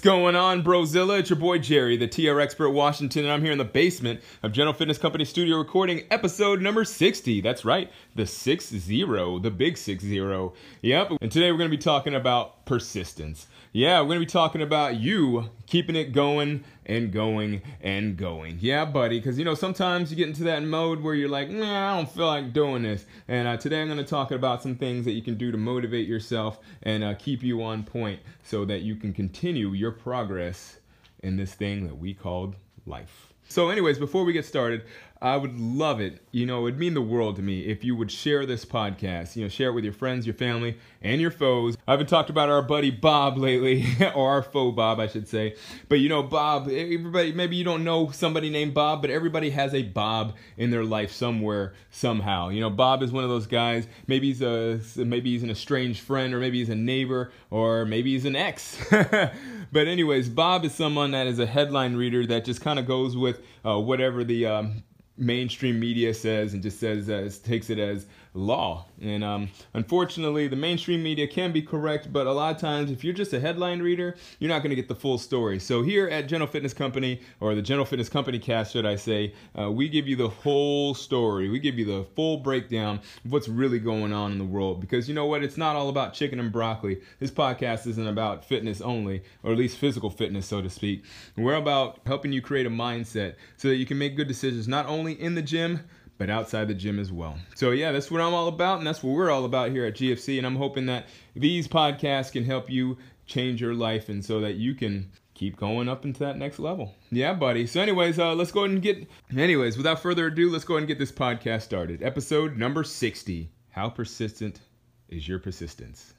what's 0.00 0.06
going 0.06 0.34
on, 0.34 0.62
Brozilla? 0.62 1.18
It's 1.18 1.28
your 1.28 1.38
boy 1.38 1.58
Jerry, 1.58 1.94
the 1.94 2.08
TR 2.08 2.40
Expert 2.40 2.70
Washington, 2.70 3.24
and 3.24 3.30
I'm 3.30 3.42
here 3.42 3.52
in 3.52 3.58
the 3.58 3.66
basement 3.66 4.22
of 4.42 4.50
General 4.50 4.72
Fitness 4.72 4.96
Company 4.96 5.26
Studio 5.26 5.58
recording 5.58 6.04
episode 6.10 6.62
number 6.62 6.86
60. 6.86 7.42
That's 7.42 7.66
right, 7.66 7.92
the 8.14 8.24
6 8.24 8.64
0, 8.64 9.38
the 9.40 9.50
big 9.50 9.76
6 9.76 10.02
0. 10.02 10.54
Yep, 10.80 11.12
and 11.20 11.30
today 11.30 11.52
we're 11.52 11.58
going 11.58 11.70
to 11.70 11.76
be 11.76 11.82
talking 11.82 12.14
about 12.14 12.64
persistence. 12.64 13.46
Yeah, 13.72 14.00
we're 14.00 14.08
going 14.08 14.20
to 14.20 14.26
be 14.26 14.30
talking 14.30 14.62
about 14.62 14.96
you 14.96 15.48
keeping 15.66 15.94
it 15.94 16.12
going 16.12 16.64
and 16.86 17.12
going 17.12 17.62
and 17.80 18.16
going. 18.16 18.58
Yeah, 18.60 18.84
buddy, 18.84 19.20
because 19.20 19.38
you 19.38 19.44
know, 19.44 19.54
sometimes 19.54 20.10
you 20.10 20.16
get 20.16 20.26
into 20.26 20.42
that 20.44 20.64
mode 20.64 21.00
where 21.00 21.14
you're 21.14 21.28
like, 21.28 21.50
nah, 21.50 21.92
I 21.92 21.96
don't 21.96 22.10
feel 22.10 22.26
like 22.26 22.52
doing 22.52 22.82
this. 22.82 23.06
And 23.28 23.46
uh, 23.46 23.58
today 23.58 23.80
I'm 23.80 23.86
going 23.86 23.98
to 23.98 24.04
talk 24.04 24.32
about 24.32 24.60
some 24.60 24.74
things 24.74 25.04
that 25.04 25.12
you 25.12 25.22
can 25.22 25.36
do 25.36 25.52
to 25.52 25.56
motivate 25.56 26.08
yourself 26.08 26.58
and 26.82 27.04
uh, 27.04 27.14
keep 27.14 27.44
you 27.44 27.62
on 27.62 27.84
point 27.84 28.18
so 28.42 28.64
that 28.64 28.80
you 28.80 28.96
can 28.96 29.12
continue 29.12 29.68
your 29.70 29.92
progress 29.92 30.80
in 31.20 31.36
this 31.36 31.54
thing 31.54 31.86
that 31.86 31.96
we 31.96 32.12
called 32.12 32.56
life. 32.86 33.32
So, 33.48 33.68
anyways, 33.68 34.00
before 34.00 34.24
we 34.24 34.32
get 34.32 34.44
started, 34.44 34.82
I 35.22 35.36
would 35.36 35.60
love 35.60 36.00
it. 36.00 36.22
You 36.32 36.46
know, 36.46 36.60
it 36.60 36.62
would 36.62 36.78
mean 36.78 36.94
the 36.94 37.02
world 37.02 37.36
to 37.36 37.42
me 37.42 37.66
if 37.66 37.84
you 37.84 37.94
would 37.94 38.10
share 38.10 38.46
this 38.46 38.64
podcast. 38.64 39.36
You 39.36 39.42
know, 39.42 39.48
share 39.50 39.68
it 39.68 39.72
with 39.72 39.84
your 39.84 39.92
friends, 39.92 40.26
your 40.26 40.34
family, 40.34 40.78
and 41.02 41.20
your 41.20 41.30
foes. 41.30 41.76
I 41.86 41.90
haven't 41.90 42.06
talked 42.06 42.30
about 42.30 42.48
our 42.48 42.62
buddy 42.62 42.90
Bob 42.90 43.36
lately, 43.36 43.84
or 44.14 44.30
our 44.30 44.42
foe 44.42 44.72
Bob, 44.72 44.98
I 44.98 45.08
should 45.08 45.28
say. 45.28 45.56
But 45.90 45.96
you 45.96 46.08
know, 46.08 46.22
Bob, 46.22 46.68
everybody, 46.68 47.32
maybe 47.32 47.56
you 47.56 47.64
don't 47.64 47.84
know 47.84 48.10
somebody 48.12 48.48
named 48.48 48.72
Bob, 48.72 49.02
but 49.02 49.10
everybody 49.10 49.50
has 49.50 49.74
a 49.74 49.82
Bob 49.82 50.36
in 50.56 50.70
their 50.70 50.84
life 50.84 51.12
somewhere, 51.12 51.74
somehow. 51.90 52.48
You 52.48 52.60
know, 52.60 52.70
Bob 52.70 53.02
is 53.02 53.12
one 53.12 53.24
of 53.24 53.28
those 53.28 53.46
guys. 53.46 53.86
Maybe 54.06 54.28
he's 54.28 54.40
a, 54.40 54.80
maybe 54.96 55.32
he's 55.32 55.42
an 55.42 55.50
estranged 55.50 56.00
friend, 56.00 56.32
or 56.32 56.40
maybe 56.40 56.60
he's 56.60 56.70
a 56.70 56.74
neighbor, 56.74 57.30
or 57.50 57.84
maybe 57.84 58.12
he's 58.12 58.24
an 58.24 58.36
ex. 58.36 58.78
but 58.90 59.86
anyways, 59.86 60.30
Bob 60.30 60.64
is 60.64 60.74
someone 60.74 61.10
that 61.10 61.26
is 61.26 61.38
a 61.38 61.46
headline 61.46 61.96
reader 61.96 62.24
that 62.24 62.46
just 62.46 62.62
kind 62.62 62.78
of 62.78 62.86
goes 62.86 63.18
with 63.18 63.42
uh, 63.66 63.78
whatever 63.78 64.24
the 64.24 64.46
um, 64.46 64.82
mainstream 65.16 65.78
media 65.78 66.14
says 66.14 66.54
and 66.54 66.62
just 66.62 66.80
says 66.80 67.10
uh, 67.10 67.28
takes 67.44 67.70
it 67.70 67.78
as 67.78 68.06
law. 68.34 68.86
And 69.00 69.24
um, 69.24 69.48
unfortunately, 69.74 70.46
the 70.46 70.56
mainstream 70.56 71.02
media 71.02 71.26
can 71.26 71.52
be 71.52 71.62
correct, 71.62 72.12
but 72.12 72.26
a 72.26 72.32
lot 72.32 72.54
of 72.54 72.60
times, 72.60 72.90
if 72.90 73.02
you're 73.02 73.14
just 73.14 73.32
a 73.32 73.40
headline 73.40 73.80
reader, 73.80 74.16
you're 74.38 74.48
not 74.50 74.62
going 74.62 74.70
to 74.70 74.76
get 74.76 74.88
the 74.88 74.94
full 74.94 75.18
story. 75.18 75.58
So 75.58 75.82
here 75.82 76.08
at 76.08 76.28
General 76.28 76.46
Fitness 76.46 76.74
Company, 76.74 77.20
or 77.40 77.54
the 77.54 77.62
General 77.62 77.86
Fitness 77.86 78.08
Company 78.08 78.38
cast, 78.38 78.72
should 78.72 78.86
I 78.86 78.96
say, 78.96 79.34
uh, 79.58 79.70
we 79.70 79.88
give 79.88 80.06
you 80.06 80.16
the 80.16 80.28
whole 80.28 80.94
story. 80.94 81.48
We 81.48 81.58
give 81.58 81.78
you 81.78 81.84
the 81.84 82.04
full 82.14 82.36
breakdown 82.36 83.00
of 83.24 83.32
what's 83.32 83.48
really 83.48 83.78
going 83.78 84.12
on 84.12 84.32
in 84.32 84.38
the 84.38 84.44
world. 84.44 84.80
Because 84.80 85.08
you 85.08 85.14
know 85.14 85.26
what? 85.26 85.42
It's 85.42 85.56
not 85.56 85.76
all 85.76 85.88
about 85.88 86.14
chicken 86.14 86.38
and 86.38 86.52
broccoli. 86.52 87.00
This 87.18 87.30
podcast 87.30 87.86
isn't 87.86 88.06
about 88.06 88.44
fitness 88.44 88.80
only, 88.80 89.22
or 89.42 89.52
at 89.52 89.58
least 89.58 89.78
physical 89.78 90.10
fitness, 90.10 90.46
so 90.46 90.62
to 90.62 90.70
speak. 90.70 91.04
We're 91.36 91.54
about 91.54 92.00
helping 92.06 92.32
you 92.32 92.42
create 92.42 92.66
a 92.66 92.70
mindset 92.70 93.34
so 93.56 93.68
that 93.68 93.76
you 93.76 93.86
can 93.86 93.98
make 93.98 94.16
good 94.16 94.28
decisions, 94.28 94.68
not 94.68 94.86
only 94.86 95.20
in 95.20 95.34
the 95.34 95.42
gym, 95.42 95.80
but 96.20 96.28
outside 96.28 96.68
the 96.68 96.74
gym 96.74 96.98
as 96.98 97.10
well. 97.10 97.38
So, 97.54 97.70
yeah, 97.70 97.92
that's 97.92 98.10
what 98.10 98.20
I'm 98.20 98.34
all 98.34 98.46
about, 98.46 98.76
and 98.76 98.86
that's 98.86 99.02
what 99.02 99.14
we're 99.14 99.30
all 99.30 99.46
about 99.46 99.70
here 99.70 99.86
at 99.86 99.94
GFC. 99.94 100.36
And 100.36 100.46
I'm 100.46 100.56
hoping 100.56 100.84
that 100.84 101.06
these 101.34 101.66
podcasts 101.66 102.30
can 102.30 102.44
help 102.44 102.68
you 102.68 102.98
change 103.24 103.62
your 103.62 103.72
life 103.72 104.10
and 104.10 104.22
so 104.22 104.38
that 104.40 104.56
you 104.56 104.74
can 104.74 105.10
keep 105.32 105.56
going 105.56 105.88
up 105.88 106.04
into 106.04 106.20
that 106.20 106.36
next 106.36 106.58
level. 106.58 106.94
Yeah, 107.10 107.32
buddy. 107.32 107.66
So, 107.66 107.80
anyways, 107.80 108.18
uh, 108.18 108.34
let's 108.34 108.52
go 108.52 108.64
ahead 108.64 108.72
and 108.72 108.82
get. 108.82 109.08
Anyways, 109.34 109.78
without 109.78 110.02
further 110.02 110.26
ado, 110.26 110.50
let's 110.50 110.64
go 110.64 110.74
ahead 110.74 110.82
and 110.82 110.88
get 110.88 110.98
this 110.98 111.10
podcast 111.10 111.62
started. 111.62 112.02
Episode 112.02 112.58
number 112.58 112.84
60 112.84 113.50
How 113.70 113.88
persistent 113.88 114.60
is 115.08 115.26
your 115.26 115.38
persistence? 115.38 116.12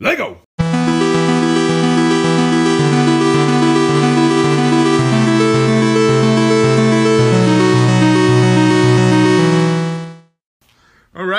Lego! 0.00 0.43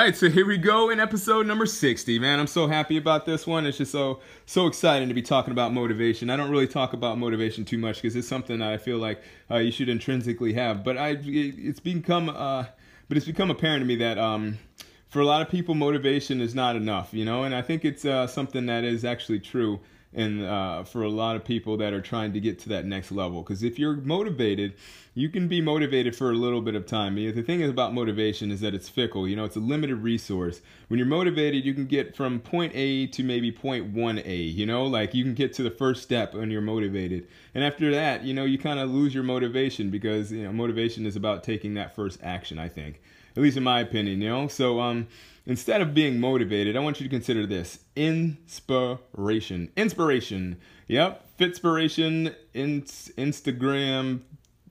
Right, 0.06 0.16
so 0.16 0.30
here 0.30 0.46
we 0.46 0.56
go 0.56 0.90
in 0.90 1.00
episode 1.00 1.48
number 1.48 1.66
60. 1.66 2.20
Man, 2.20 2.38
I'm 2.38 2.46
so 2.46 2.68
happy 2.68 2.96
about 2.96 3.26
this 3.26 3.44
one. 3.44 3.66
It's 3.66 3.78
just 3.78 3.90
so 3.90 4.20
so 4.44 4.68
exciting 4.68 5.08
to 5.08 5.14
be 5.14 5.22
talking 5.22 5.50
about 5.50 5.72
motivation. 5.72 6.30
I 6.30 6.36
don't 6.36 6.48
really 6.48 6.68
talk 6.68 6.92
about 6.92 7.18
motivation 7.18 7.64
too 7.64 7.76
much 7.76 7.96
because 7.96 8.14
it's 8.14 8.28
something 8.28 8.60
that 8.60 8.72
I 8.72 8.78
feel 8.78 8.98
like 8.98 9.20
uh, 9.50 9.56
you 9.56 9.72
should 9.72 9.88
intrinsically 9.88 10.52
have. 10.52 10.84
But 10.84 10.96
I, 10.96 11.18
it's 11.24 11.80
become, 11.80 12.28
uh, 12.28 12.66
but 13.08 13.16
it's 13.16 13.26
become 13.26 13.50
apparent 13.50 13.80
to 13.80 13.84
me 13.84 13.96
that 13.96 14.16
um, 14.16 14.58
for 15.08 15.18
a 15.18 15.24
lot 15.24 15.42
of 15.42 15.48
people, 15.48 15.74
motivation 15.74 16.40
is 16.40 16.54
not 16.54 16.76
enough. 16.76 17.12
You 17.12 17.24
know, 17.24 17.42
and 17.42 17.52
I 17.52 17.62
think 17.62 17.84
it's 17.84 18.04
uh, 18.04 18.28
something 18.28 18.66
that 18.66 18.84
is 18.84 19.04
actually 19.04 19.40
true 19.40 19.80
and 20.16 20.42
uh, 20.44 20.82
for 20.82 21.02
a 21.02 21.10
lot 21.10 21.36
of 21.36 21.44
people 21.44 21.76
that 21.76 21.92
are 21.92 22.00
trying 22.00 22.32
to 22.32 22.40
get 22.40 22.58
to 22.60 22.70
that 22.70 22.86
next 22.86 23.12
level. 23.12 23.42
Because 23.42 23.62
if 23.62 23.78
you're 23.78 23.96
motivated, 23.96 24.72
you 25.14 25.28
can 25.28 25.46
be 25.46 25.60
motivated 25.60 26.16
for 26.16 26.30
a 26.30 26.34
little 26.34 26.62
bit 26.62 26.74
of 26.74 26.86
time. 26.86 27.16
The 27.16 27.42
thing 27.42 27.60
is 27.60 27.68
about 27.68 27.92
motivation 27.92 28.50
is 28.50 28.62
that 28.62 28.74
it's 28.74 28.88
fickle. 28.88 29.28
You 29.28 29.36
know, 29.36 29.44
it's 29.44 29.56
a 29.56 29.60
limited 29.60 29.96
resource. 29.96 30.62
When 30.88 30.96
you're 30.96 31.06
motivated, 31.06 31.66
you 31.66 31.74
can 31.74 31.84
get 31.84 32.16
from 32.16 32.40
point 32.40 32.72
A 32.74 33.08
to 33.08 33.22
maybe 33.22 33.52
point 33.52 33.94
1A. 33.94 34.54
You 34.54 34.64
know, 34.64 34.86
like 34.86 35.12
you 35.14 35.22
can 35.22 35.34
get 35.34 35.52
to 35.54 35.62
the 35.62 35.70
first 35.70 36.02
step 36.02 36.34
when 36.34 36.50
you're 36.50 36.62
motivated. 36.62 37.28
And 37.54 37.62
after 37.62 37.90
that, 37.90 38.24
you 38.24 38.32
know, 38.32 38.44
you 38.44 38.58
kind 38.58 38.80
of 38.80 38.90
lose 38.90 39.14
your 39.14 39.24
motivation 39.24 39.90
because, 39.90 40.32
you 40.32 40.44
know, 40.44 40.52
motivation 40.52 41.04
is 41.04 41.16
about 41.16 41.44
taking 41.44 41.74
that 41.74 41.94
first 41.94 42.20
action, 42.22 42.58
I 42.58 42.70
think. 42.70 43.02
At 43.36 43.42
least 43.42 43.58
in 43.58 43.62
my 43.64 43.80
opinion, 43.80 44.22
you 44.22 44.30
know? 44.30 44.48
So, 44.48 44.80
um, 44.80 45.08
Instead 45.48 45.80
of 45.80 45.94
being 45.94 46.18
motivated, 46.18 46.76
I 46.76 46.80
want 46.80 47.00
you 47.00 47.06
to 47.06 47.10
consider 47.10 47.46
this 47.46 47.84
inspiration. 47.94 49.70
Inspiration. 49.76 50.58
Yep. 50.88 51.38
Fitspiration, 51.38 52.34
Instagram, 52.54 54.22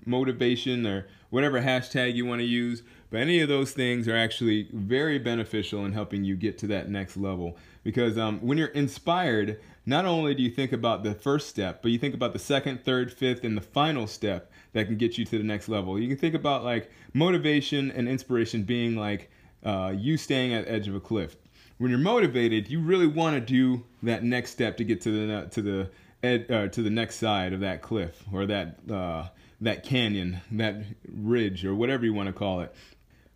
motivation, 0.05 0.85
or 0.85 1.07
whatever 1.29 1.61
hashtag 1.61 2.15
you 2.15 2.25
want 2.25 2.41
to 2.41 2.45
use. 2.45 2.83
But 3.09 3.21
any 3.21 3.39
of 3.39 3.47
those 3.47 3.71
things 3.71 4.07
are 4.09 4.17
actually 4.17 4.67
very 4.73 5.17
beneficial 5.17 5.85
in 5.85 5.93
helping 5.93 6.25
you 6.25 6.35
get 6.35 6.57
to 6.59 6.67
that 6.67 6.89
next 6.89 7.15
level. 7.15 7.57
Because 7.83 8.17
um, 8.17 8.39
when 8.41 8.57
you're 8.57 8.67
inspired, 8.67 9.61
not 9.85 10.05
only 10.05 10.35
do 10.35 10.43
you 10.43 10.49
think 10.49 10.73
about 10.73 11.03
the 11.03 11.13
first 11.13 11.47
step, 11.47 11.81
but 11.81 11.91
you 11.91 11.99
think 11.99 12.15
about 12.15 12.33
the 12.33 12.39
second, 12.39 12.83
third, 12.83 13.13
fifth, 13.13 13.45
and 13.45 13.55
the 13.55 13.61
final 13.61 14.07
step 14.07 14.51
that 14.73 14.87
can 14.87 14.97
get 14.97 15.17
you 15.17 15.23
to 15.23 15.37
the 15.37 15.43
next 15.43 15.69
level. 15.69 15.97
You 15.97 16.09
can 16.09 16.17
think 16.17 16.35
about 16.35 16.65
like 16.65 16.91
motivation 17.13 17.91
and 17.91 18.09
inspiration 18.09 18.63
being 18.63 18.97
like 18.97 19.29
uh, 19.65 19.93
you 19.95 20.15
staying 20.17 20.53
at 20.53 20.65
the 20.65 20.71
edge 20.71 20.87
of 20.87 20.95
a 20.95 20.99
cliff. 20.99 21.35
When 21.77 21.89
you're 21.89 21.99
motivated, 21.99 22.69
you 22.69 22.79
really 22.79 23.07
want 23.07 23.35
to 23.35 23.41
do 23.41 23.83
that 24.03 24.23
next 24.23 24.51
step 24.51 24.77
to 24.77 24.85
get 24.85 25.01
to 25.01 25.11
the 25.11 25.47
to 25.49 25.61
the 25.61 25.89
ed, 26.23 26.49
uh, 26.49 26.67
to 26.69 26.81
the 26.81 26.89
next 26.89 27.15
side 27.17 27.51
of 27.51 27.59
that 27.59 27.81
cliff 27.81 28.23
or 28.31 28.45
that 28.45 28.79
uh, 28.89 29.27
that 29.61 29.83
canyon, 29.83 30.41
that 30.51 30.77
ridge, 31.07 31.65
or 31.65 31.75
whatever 31.75 32.05
you 32.05 32.13
want 32.13 32.27
to 32.27 32.33
call 32.33 32.61
it. 32.61 32.73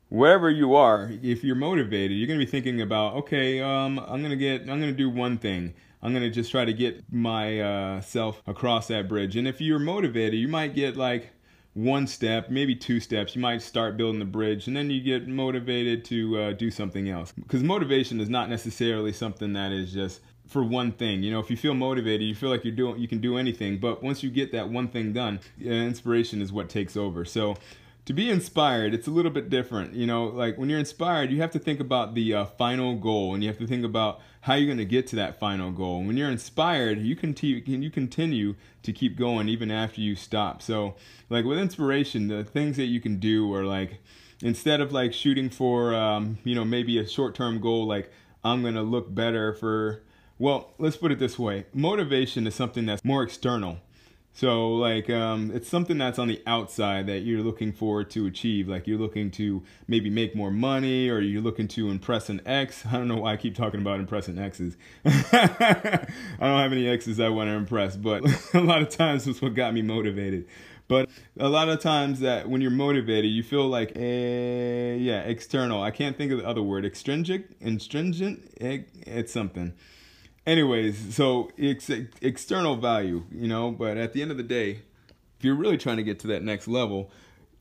Wherever 0.10 0.50
you 0.50 0.76
are, 0.76 1.12
if 1.22 1.44
you're 1.44 1.56
motivated, 1.56 2.18
you're 2.18 2.28
gonna 2.28 2.40
be 2.40 2.46
thinking 2.46 2.82
about, 2.82 3.16
okay, 3.16 3.62
um, 3.62 4.00
I'm 4.00 4.24
gonna 4.24 4.36
get, 4.36 4.62
I'm 4.62 4.80
gonna 4.80 4.92
do 4.92 5.10
one 5.10 5.38
thing. 5.38 5.76
I'm 6.02 6.14
gonna 6.14 6.32
just 6.32 6.50
try 6.50 6.66
to 6.66 6.74
get 6.74 7.12
myself 7.12 8.42
uh, 8.48 8.52
across 8.52 8.88
that 8.88 9.08
bridge. 9.08 9.36
And 9.36 9.48
if 9.48 9.62
you're 9.62 9.80
motivated, 9.80 10.40
you 10.40 10.48
might 10.48 10.74
get 10.74 10.98
like 10.98 11.32
one 11.74 12.08
step, 12.08 12.50
maybe 12.50 12.76
two 12.76 13.00
steps. 13.00 13.36
You 13.36 13.42
might 13.42 13.62
start 13.62 13.98
building 13.98 14.20
the 14.20 14.26
bridge 14.26 14.68
and 14.68 14.76
then 14.76 14.90
you 14.90 15.02
get 15.02 15.28
motivated 15.28 16.04
to 16.06 16.40
uh, 16.40 16.52
do 16.54 16.72
something 16.72 17.10
else. 17.10 17.32
Because 17.32 17.64
motivation 17.64 18.20
is 18.20 18.30
not 18.30 18.50
necessarily 18.50 19.14
something 19.14 19.54
that 19.54 19.72
is 19.72 19.94
just 19.94 20.22
for 20.48 20.64
one 20.64 20.92
thing. 20.92 21.22
You 21.22 21.32
know, 21.32 21.40
if 21.40 21.50
you 21.52 21.58
feel 21.58 21.76
motivated, 21.76 22.28
you 22.28 22.36
feel 22.36 22.50
like 22.50 22.66
you're 22.66 22.76
doing, 22.76 23.00
you 23.00 23.08
can 23.08 23.20
do 23.20 23.38
anything. 23.38 23.78
But 23.78 24.02
once 24.02 24.24
you 24.24 24.30
get 24.32 24.52
that 24.52 24.70
one 24.70 24.88
thing 24.88 25.14
done, 25.14 25.40
inspiration 25.62 26.42
is 26.42 26.52
what 26.52 26.70
takes 26.70 26.98
over. 26.98 27.24
So 27.24 27.56
to 28.10 28.14
be 28.14 28.28
inspired, 28.28 28.96
it's 28.96 29.06
a 29.06 29.12
little 29.12 29.30
bit 29.30 29.52
different. 29.52 29.94
You 29.94 30.08
know, 30.08 30.26
like 30.26 30.58
when 30.58 30.68
you're 30.68 30.80
inspired, 30.80 31.30
you 31.30 31.42
have 31.42 31.52
to 31.52 31.60
think 31.60 31.80
about 31.80 32.16
the 32.16 32.34
uh, 32.34 32.46
final 32.46 32.96
goal, 32.96 33.36
and 33.36 33.44
you 33.44 33.50
have 33.50 33.60
to 33.60 33.68
think 33.68 33.86
about 33.86 34.20
how 34.42 34.56
you're 34.56 34.66
going 34.66 34.80
to 34.80 34.86
get 34.86 35.06
to 35.10 35.16
that 35.18 35.40
final 35.40 35.70
goal. 35.70 36.00
and 36.00 36.08
When 36.08 36.18
you're 36.18 36.32
inspired, 36.32 36.98
you 37.02 37.16
can 37.16 37.36
t- 37.36 37.62
you 37.64 37.92
continue 37.92 38.56
to 38.82 38.92
keep 38.92 39.16
going 39.16 39.48
even 39.48 39.70
after 39.70 40.02
you 40.02 40.16
stop. 40.16 40.64
So, 40.64 40.96
like 41.30 41.46
with 41.46 41.60
inspiration, 41.60 42.30
the 42.30 42.44
things 42.44 42.78
that 42.78 42.86
you 42.86 43.00
can 43.00 43.20
do 43.20 43.54
are 43.54 43.64
like 43.64 44.00
instead 44.42 44.82
of 44.82 44.92
like 44.92 45.14
shooting 45.14 45.52
for 45.52 45.94
um, 45.94 46.40
you 46.44 46.56
know 46.56 46.66
maybe 46.66 46.98
a 46.98 47.08
short-term 47.08 47.62
goal 47.62 47.86
like 47.86 48.12
I'm 48.44 48.64
going 48.64 48.74
to 48.74 48.82
look 48.82 49.14
better 49.14 49.54
for 49.54 50.02
well, 50.40 50.74
let's 50.80 50.98
put 50.98 51.12
it 51.12 51.20
this 51.20 51.38
way. 51.38 51.68
Motivation 51.76 52.48
is 52.48 52.56
something 52.56 52.88
that's 52.88 53.06
more 53.06 53.22
external 53.22 53.78
so 54.40 54.76
like 54.76 55.10
um, 55.10 55.52
it's 55.54 55.68
something 55.68 55.98
that's 55.98 56.18
on 56.18 56.30
the 56.30 56.42
outside 56.48 57.08
that 57.08 57.24
you're 57.24 57.42
looking 57.42 57.74
for 57.74 58.06
to 58.06 58.26
achieve. 58.26 58.70
Like 58.70 58.88
you're 58.88 58.98
looking 58.98 59.32
to 59.32 59.62
maybe 59.86 60.10
make 60.10 60.34
more 60.34 60.50
money, 60.50 61.10
or 61.10 61.20
you're 61.20 61.42
looking 61.42 61.68
to 61.70 61.90
impress 61.90 62.30
an 62.30 62.40
ex. 62.46 62.86
I 62.90 62.94
don't 62.94 63.10
know 63.10 63.18
why 63.18 63.34
I 63.34 63.36
keep 63.36 63.54
talking 63.54 63.82
about 63.82 64.00
impressing 64.00 64.40
exes. 64.40 64.78
I 65.04 66.08
don't 66.40 66.60
have 66.60 66.72
any 66.72 66.88
exes 66.88 67.20
I 67.20 67.28
want 67.28 67.50
to 67.50 67.52
impress, 67.52 67.98
but 67.98 68.24
a 68.54 68.62
lot 68.62 68.82
of 68.82 68.88
times 68.88 69.28
it's 69.28 69.42
what 69.42 69.56
got 69.56 69.74
me 69.74 69.82
motivated. 69.82 70.48
But 70.88 71.10
a 71.38 71.50
lot 71.50 71.68
of 71.68 71.82
times 71.82 72.22
that 72.22 72.50
when 72.50 72.62
you're 72.62 72.72
motivated, 72.72 73.30
you 73.32 73.44
feel 73.44 73.68
like, 73.68 73.92
eh, 73.98 74.96
yeah, 74.96 75.20
external. 75.20 75.84
I 75.84 75.92
can't 75.92 76.18
think 76.18 76.32
of 76.32 76.38
the 76.38 76.48
other 76.48 76.64
word. 76.64 76.86
Extrinsic, 76.86 77.50
astringent. 77.62 78.54
Eh, 78.62 78.84
it's 79.06 79.34
something. 79.34 79.74
Anyways, 80.50 81.16
so 81.16 81.52
ex- 81.60 81.90
external 82.22 82.76
value, 82.76 83.24
you 83.32 83.48
know, 83.48 83.72
but 83.72 83.98
at 83.98 84.14
the 84.14 84.22
end 84.22 84.32
of 84.32 84.38
the 84.38 84.44
day, 84.44 84.82
if 85.38 85.46
you're 85.46 85.56
really 85.56 85.78
trying 85.78 85.98
to 85.98 86.04
get 86.04 86.20
to 86.20 86.28
that 86.28 86.44
next 86.44 86.68
level, 86.68 87.12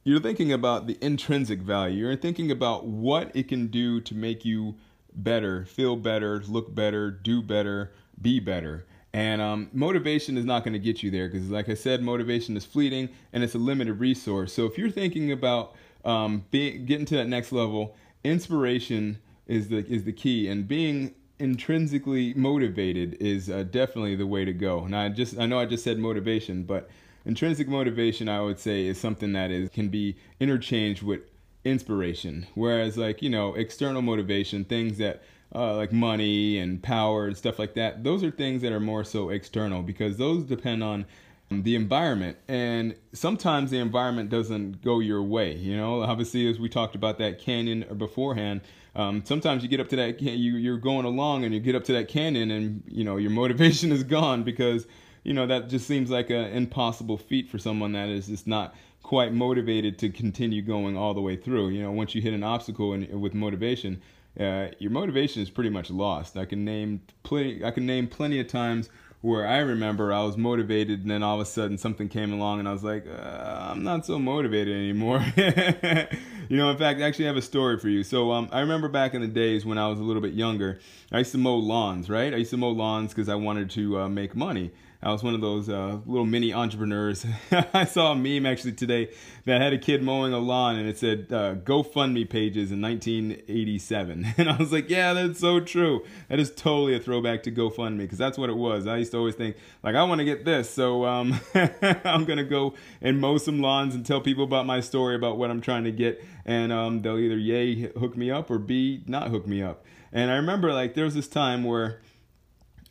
you're 0.04 0.20
thinking 0.20 0.52
about 0.52 0.86
the 0.86 0.96
intrinsic 1.00 1.60
value. 1.60 2.06
You're 2.06 2.16
thinking 2.16 2.50
about 2.50 2.86
what 2.86 3.30
it 3.36 3.46
can 3.46 3.66
do 3.66 4.00
to 4.00 4.14
make 4.14 4.44
you 4.44 4.76
better, 5.14 5.66
feel 5.66 5.96
better, 5.96 6.42
look 6.48 6.74
better, 6.74 7.10
do 7.10 7.42
better, 7.42 7.92
be 8.20 8.40
better. 8.40 8.86
And 9.12 9.40
um, 9.40 9.70
motivation 9.72 10.38
is 10.38 10.44
not 10.44 10.64
going 10.64 10.72
to 10.72 10.78
get 10.78 11.02
you 11.02 11.10
there 11.10 11.28
because, 11.28 11.50
like 11.50 11.68
I 11.68 11.74
said, 11.74 12.02
motivation 12.02 12.56
is 12.56 12.64
fleeting 12.64 13.08
and 13.32 13.42
it's 13.42 13.54
a 13.54 13.58
limited 13.58 13.94
resource. 13.94 14.52
So 14.52 14.64
if 14.64 14.78
you're 14.78 14.90
thinking 14.90 15.32
about 15.32 15.74
um, 16.04 16.44
getting 16.52 17.04
to 17.06 17.16
that 17.16 17.26
next 17.26 17.52
level, 17.52 17.96
inspiration 18.24 19.18
is 19.46 19.68
the 19.68 19.78
is 19.86 20.04
the 20.04 20.12
key, 20.12 20.48
and 20.48 20.68
being 20.68 21.14
intrinsically 21.38 22.34
motivated 22.34 23.16
is 23.20 23.48
uh, 23.48 23.64
definitely 23.64 24.16
the 24.16 24.26
way 24.26 24.44
to 24.44 24.52
go. 24.52 24.84
And 24.84 24.96
I 24.96 25.08
just 25.08 25.38
I 25.38 25.46
know 25.46 25.58
I 25.58 25.66
just 25.66 25.84
said 25.84 25.98
motivation, 25.98 26.64
but 26.64 26.88
intrinsic 27.24 27.68
motivation 27.68 28.28
I 28.28 28.40
would 28.40 28.58
say 28.58 28.86
is 28.86 28.98
something 28.98 29.32
that 29.32 29.50
is 29.50 29.68
can 29.68 29.88
be 29.88 30.16
interchanged 30.40 31.02
with 31.02 31.20
inspiration. 31.64 32.46
Whereas 32.54 32.96
like 32.96 33.22
you 33.22 33.30
know 33.30 33.54
external 33.54 34.02
motivation, 34.02 34.64
things 34.64 34.98
that 34.98 35.22
uh, 35.54 35.76
like 35.76 35.92
money 35.92 36.58
and 36.58 36.82
power 36.82 37.26
and 37.26 37.36
stuff 37.36 37.58
like 37.58 37.74
that, 37.74 38.04
those 38.04 38.22
are 38.22 38.30
things 38.30 38.62
that 38.62 38.72
are 38.72 38.80
more 38.80 39.04
so 39.04 39.30
external 39.30 39.82
because 39.82 40.16
those 40.16 40.44
depend 40.44 40.82
on 40.82 41.06
the 41.50 41.74
environment 41.74 42.36
and 42.46 42.94
sometimes 43.12 43.70
the 43.70 43.78
environment 43.78 44.28
doesn't 44.28 44.82
go 44.82 45.00
your 45.00 45.22
way 45.22 45.54
you 45.54 45.74
know 45.74 46.02
obviously 46.02 46.48
as 46.48 46.58
we 46.58 46.68
talked 46.68 46.94
about 46.94 47.18
that 47.18 47.38
canyon 47.38 47.84
beforehand 47.96 48.60
um, 48.94 49.22
sometimes 49.24 49.62
you 49.62 49.68
get 49.68 49.80
up 49.80 49.88
to 49.88 49.96
that 49.96 50.20
you 50.20 50.56
you're 50.56 50.76
going 50.76 51.06
along 51.06 51.44
and 51.44 51.54
you 51.54 51.60
get 51.60 51.74
up 51.74 51.84
to 51.84 51.92
that 51.92 52.06
canyon 52.06 52.50
and 52.50 52.82
you 52.86 53.02
know 53.02 53.16
your 53.16 53.30
motivation 53.42 53.92
is 53.92 54.02
gone 54.02 54.42
because 54.42 54.86
you 55.24 55.32
know 55.32 55.46
that 55.46 55.68
just 55.68 55.86
seems 55.86 56.10
like 56.10 56.28
an 56.28 56.52
impossible 56.52 57.16
feat 57.16 57.48
for 57.48 57.58
someone 57.58 57.92
that 57.92 58.10
is 58.10 58.26
just 58.26 58.46
not 58.46 58.74
quite 59.02 59.32
motivated 59.32 59.98
to 59.98 60.10
continue 60.10 60.60
going 60.60 60.98
all 60.98 61.14
the 61.14 61.20
way 61.20 61.34
through 61.34 61.70
you 61.70 61.82
know 61.82 61.90
once 61.90 62.14
you 62.14 62.20
hit 62.20 62.34
an 62.34 62.42
obstacle 62.42 62.92
and 62.92 63.08
with 63.20 63.32
motivation 63.32 64.02
uh, 64.38 64.68
your 64.78 64.90
motivation 64.90 65.42
is 65.42 65.50
pretty 65.50 65.70
much 65.70 65.90
lost. 65.90 66.36
I 66.36 66.44
can 66.44 66.64
name 66.64 67.00
plenty. 67.24 67.64
I 67.64 67.70
can 67.72 67.86
name 67.86 68.06
plenty 68.06 68.38
of 68.38 68.46
times 68.46 68.88
where 69.20 69.46
I 69.46 69.58
remember 69.58 70.12
I 70.12 70.22
was 70.22 70.36
motivated, 70.36 71.02
and 71.02 71.10
then 71.10 71.22
all 71.22 71.36
of 71.36 71.40
a 71.40 71.44
sudden 71.44 71.76
something 71.76 72.08
came 72.08 72.32
along, 72.32 72.60
and 72.60 72.68
I 72.68 72.72
was 72.72 72.84
like, 72.84 73.06
uh, 73.06 73.68
I'm 73.70 73.82
not 73.82 74.06
so 74.06 74.18
motivated 74.18 74.76
anymore. 74.76 75.24
you 75.36 76.56
know, 76.56 76.70
in 76.70 76.78
fact, 76.78 77.00
I 77.00 77.04
actually 77.04 77.24
have 77.24 77.36
a 77.36 77.42
story 77.42 77.78
for 77.78 77.88
you. 77.88 78.04
So 78.04 78.30
um, 78.30 78.48
I 78.52 78.60
remember 78.60 78.88
back 78.88 79.14
in 79.14 79.20
the 79.20 79.28
days 79.28 79.66
when 79.66 79.76
I 79.76 79.88
was 79.88 79.98
a 79.98 80.04
little 80.04 80.22
bit 80.22 80.34
younger, 80.34 80.78
I 81.10 81.18
used 81.18 81.32
to 81.32 81.38
mow 81.38 81.56
lawns. 81.56 82.08
Right? 82.08 82.32
I 82.32 82.36
used 82.36 82.50
to 82.50 82.56
mow 82.56 82.70
lawns 82.70 83.10
because 83.10 83.28
I 83.28 83.34
wanted 83.34 83.70
to 83.70 84.00
uh, 84.00 84.08
make 84.08 84.36
money. 84.36 84.70
I 85.00 85.12
was 85.12 85.22
one 85.22 85.34
of 85.34 85.40
those 85.40 85.68
uh, 85.68 85.98
little 86.06 86.26
mini 86.26 86.52
entrepreneurs. 86.52 87.24
I 87.72 87.84
saw 87.84 88.12
a 88.12 88.16
meme 88.16 88.46
actually 88.46 88.72
today 88.72 89.10
that 89.44 89.60
had 89.60 89.72
a 89.72 89.78
kid 89.78 90.02
mowing 90.02 90.32
a 90.32 90.38
lawn 90.38 90.74
and 90.76 90.88
it 90.88 90.98
said 90.98 91.28
uh, 91.30 91.54
GoFundMe 91.54 92.28
pages 92.28 92.72
in 92.72 92.82
1987. 92.82 94.26
And 94.38 94.50
I 94.50 94.56
was 94.56 94.72
like, 94.72 94.90
yeah, 94.90 95.12
that's 95.12 95.38
so 95.38 95.60
true. 95.60 96.04
That 96.28 96.40
is 96.40 96.50
totally 96.50 96.96
a 96.96 96.98
throwback 96.98 97.44
to 97.44 97.52
GoFundMe 97.52 97.98
because 97.98 98.18
that's 98.18 98.36
what 98.36 98.50
it 98.50 98.56
was. 98.56 98.88
I 98.88 98.96
used 98.96 99.12
to 99.12 99.18
always 99.18 99.36
think, 99.36 99.56
like, 99.84 99.94
I 99.94 100.02
want 100.02 100.18
to 100.18 100.24
get 100.24 100.44
this. 100.44 100.68
So 100.68 101.04
um, 101.04 101.38
I'm 101.54 102.24
going 102.24 102.38
to 102.38 102.44
go 102.44 102.74
and 103.00 103.20
mow 103.20 103.38
some 103.38 103.60
lawns 103.60 103.94
and 103.94 104.04
tell 104.04 104.20
people 104.20 104.44
about 104.44 104.66
my 104.66 104.80
story 104.80 105.14
about 105.14 105.38
what 105.38 105.50
I'm 105.50 105.60
trying 105.60 105.84
to 105.84 105.92
get. 105.92 106.24
And 106.44 106.72
um, 106.72 107.02
they'll 107.02 107.18
either 107.18 107.38
yay, 107.38 107.92
hook 107.98 108.16
me 108.16 108.30
up 108.30 108.50
or 108.50 108.58
B, 108.58 109.02
not 109.06 109.28
hook 109.28 109.46
me 109.46 109.62
up. 109.62 109.84
And 110.12 110.30
I 110.30 110.36
remember 110.36 110.72
like 110.72 110.94
there 110.94 111.04
was 111.04 111.14
this 111.14 111.28
time 111.28 111.62
where 111.64 112.00